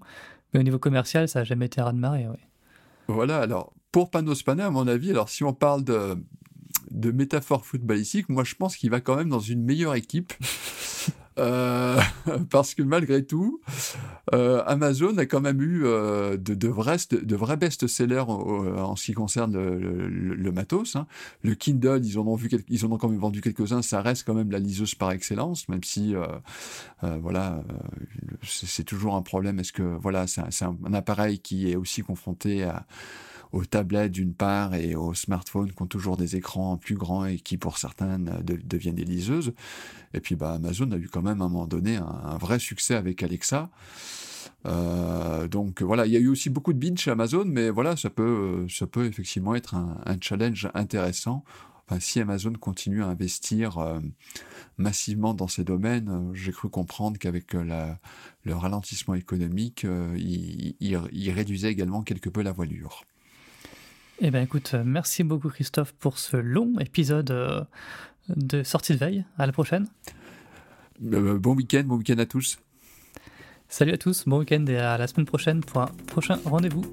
Mais 0.52 0.60
au 0.60 0.62
niveau 0.62 0.78
commercial, 0.78 1.28
ça 1.28 1.40
n'a 1.40 1.44
jamais 1.44 1.66
été 1.66 1.80
raz 1.80 1.92
de 1.92 1.98
marée. 1.98 2.28
Oui. 2.28 2.36
Voilà, 3.08 3.40
alors 3.40 3.72
pour 3.90 4.10
Panos 4.10 4.42
Panay, 4.42 4.62
à 4.62 4.70
mon 4.70 4.88
avis, 4.88 5.10
alors 5.10 5.28
si 5.28 5.44
on 5.44 5.52
parle 5.52 5.84
de, 5.84 6.16
de 6.90 7.10
métaphore 7.10 7.66
footballistique, 7.66 8.28
moi 8.28 8.44
je 8.44 8.54
pense 8.54 8.76
qu'il 8.76 8.90
va 8.90 9.00
quand 9.00 9.16
même 9.16 9.28
dans 9.28 9.40
une 9.40 9.62
meilleure 9.62 9.94
équipe. 9.94 10.32
Euh, 11.38 12.00
parce 12.50 12.74
que 12.74 12.82
malgré 12.82 13.24
tout, 13.24 13.60
euh, 14.34 14.62
Amazon 14.66 15.16
a 15.18 15.26
quand 15.26 15.40
même 15.40 15.60
eu 15.62 15.84
euh, 15.84 16.36
de, 16.36 16.54
de, 16.54 16.68
vrais, 16.68 17.56
best-sellers 17.56 18.24
en, 18.28 18.96
ce 18.96 19.06
qui 19.06 19.12
concerne 19.12 19.56
le, 19.56 20.52
matos. 20.52 20.96
Hein. 20.96 21.06
Le 21.42 21.54
Kindle, 21.54 22.02
ils 22.04 22.18
en, 22.18 22.26
ont 22.26 22.98
quand 22.98 23.08
même 23.08 23.18
vendu 23.18 23.40
quelques-uns, 23.40 23.82
ça 23.82 24.02
reste 24.02 24.24
quand 24.26 24.34
même 24.34 24.50
la 24.50 24.58
liseuse 24.58 24.94
par 24.94 25.12
excellence, 25.12 25.68
même 25.68 25.84
si 25.84 26.14
voilà, 27.00 27.62
c'est 28.42 28.84
toujours 28.84 29.14
un 29.14 29.22
problème. 29.22 29.58
Est-ce 29.58 29.72
que 29.72 29.82
voilà, 29.82 30.26
c'est 30.26 30.64
un, 30.64 30.76
appareil 30.92 31.38
qui 31.38 31.70
est 31.70 31.76
aussi 31.76 32.02
confronté 32.02 32.64
à 32.64 32.86
aux 33.52 33.64
tablettes 33.66 34.12
d'une 34.12 34.34
part 34.34 34.74
et 34.74 34.94
aux 34.94 35.14
smartphones 35.14 35.72
qui 35.72 35.82
ont 35.82 35.86
toujours 35.86 36.16
des 36.16 36.36
écrans 36.36 36.78
plus 36.78 36.94
grands 36.94 37.26
et 37.26 37.38
qui 37.38 37.58
pour 37.58 37.78
certains 37.78 38.18
deviennent 38.18 38.94
des 38.94 39.04
liseuses. 39.04 39.52
Et 40.14 40.20
puis 40.20 40.34
bah, 40.34 40.54
Amazon 40.54 40.90
a 40.92 40.96
eu 40.96 41.08
quand 41.08 41.22
même 41.22 41.42
à 41.42 41.44
un 41.44 41.48
moment 41.48 41.66
donné 41.66 41.96
un, 41.96 42.38
vrai 42.38 42.58
succès 42.58 42.94
avec 42.94 43.22
Alexa. 43.22 43.70
Euh, 44.64 45.48
donc 45.48 45.82
voilà, 45.82 46.06
il 46.06 46.12
y 46.12 46.16
a 46.16 46.20
eu 46.20 46.28
aussi 46.28 46.48
beaucoup 46.48 46.72
de 46.72 46.78
binge 46.78 46.98
chez 46.98 47.10
Amazon, 47.10 47.44
mais 47.46 47.70
voilà, 47.70 47.96
ça 47.96 48.10
peut, 48.10 48.66
ça 48.68 48.86
peut 48.86 49.04
effectivement 49.06 49.54
être 49.54 49.74
un, 49.74 50.16
challenge 50.20 50.68
intéressant. 50.74 51.44
Enfin, 51.86 52.00
si 52.00 52.20
Amazon 52.20 52.52
continue 52.52 53.02
à 53.02 53.08
investir 53.08 53.78
euh, 53.78 53.98
massivement 54.78 55.34
dans 55.34 55.48
ces 55.48 55.64
domaines, 55.64 56.08
euh, 56.08 56.34
j'ai 56.34 56.52
cru 56.52 56.70
comprendre 56.70 57.18
qu'avec 57.18 57.54
le 57.54 58.54
ralentissement 58.54 59.14
économique, 59.14 59.84
il, 60.16 61.30
réduisait 61.30 61.70
également 61.70 62.02
quelque 62.02 62.30
peu 62.30 62.42
la 62.42 62.52
voilure. 62.52 63.04
Eh 64.24 64.30
bien 64.30 64.42
écoute, 64.42 64.70
euh, 64.74 64.84
merci 64.86 65.24
beaucoup 65.24 65.48
Christophe 65.48 65.94
pour 65.94 66.16
ce 66.16 66.36
long 66.36 66.78
épisode 66.78 67.32
euh, 67.32 67.64
de 68.28 68.62
sortie 68.62 68.92
de 68.92 68.98
veille. 68.98 69.24
À 69.36 69.46
la 69.46 69.52
prochaine. 69.52 69.88
bon 71.00 71.56
week-end, 71.56 71.82
bon 71.84 71.96
week-end 71.96 72.18
à 72.18 72.26
tous. 72.26 72.60
Salut 73.68 73.90
à 73.90 73.98
tous, 73.98 74.28
bon 74.28 74.38
week-end 74.38 74.64
et 74.66 74.76
à 74.76 74.96
la 74.96 75.08
semaine 75.08 75.26
prochaine 75.26 75.60
pour 75.64 75.80
un 75.80 75.90
prochain 76.06 76.38
rendez-vous. 76.44 76.84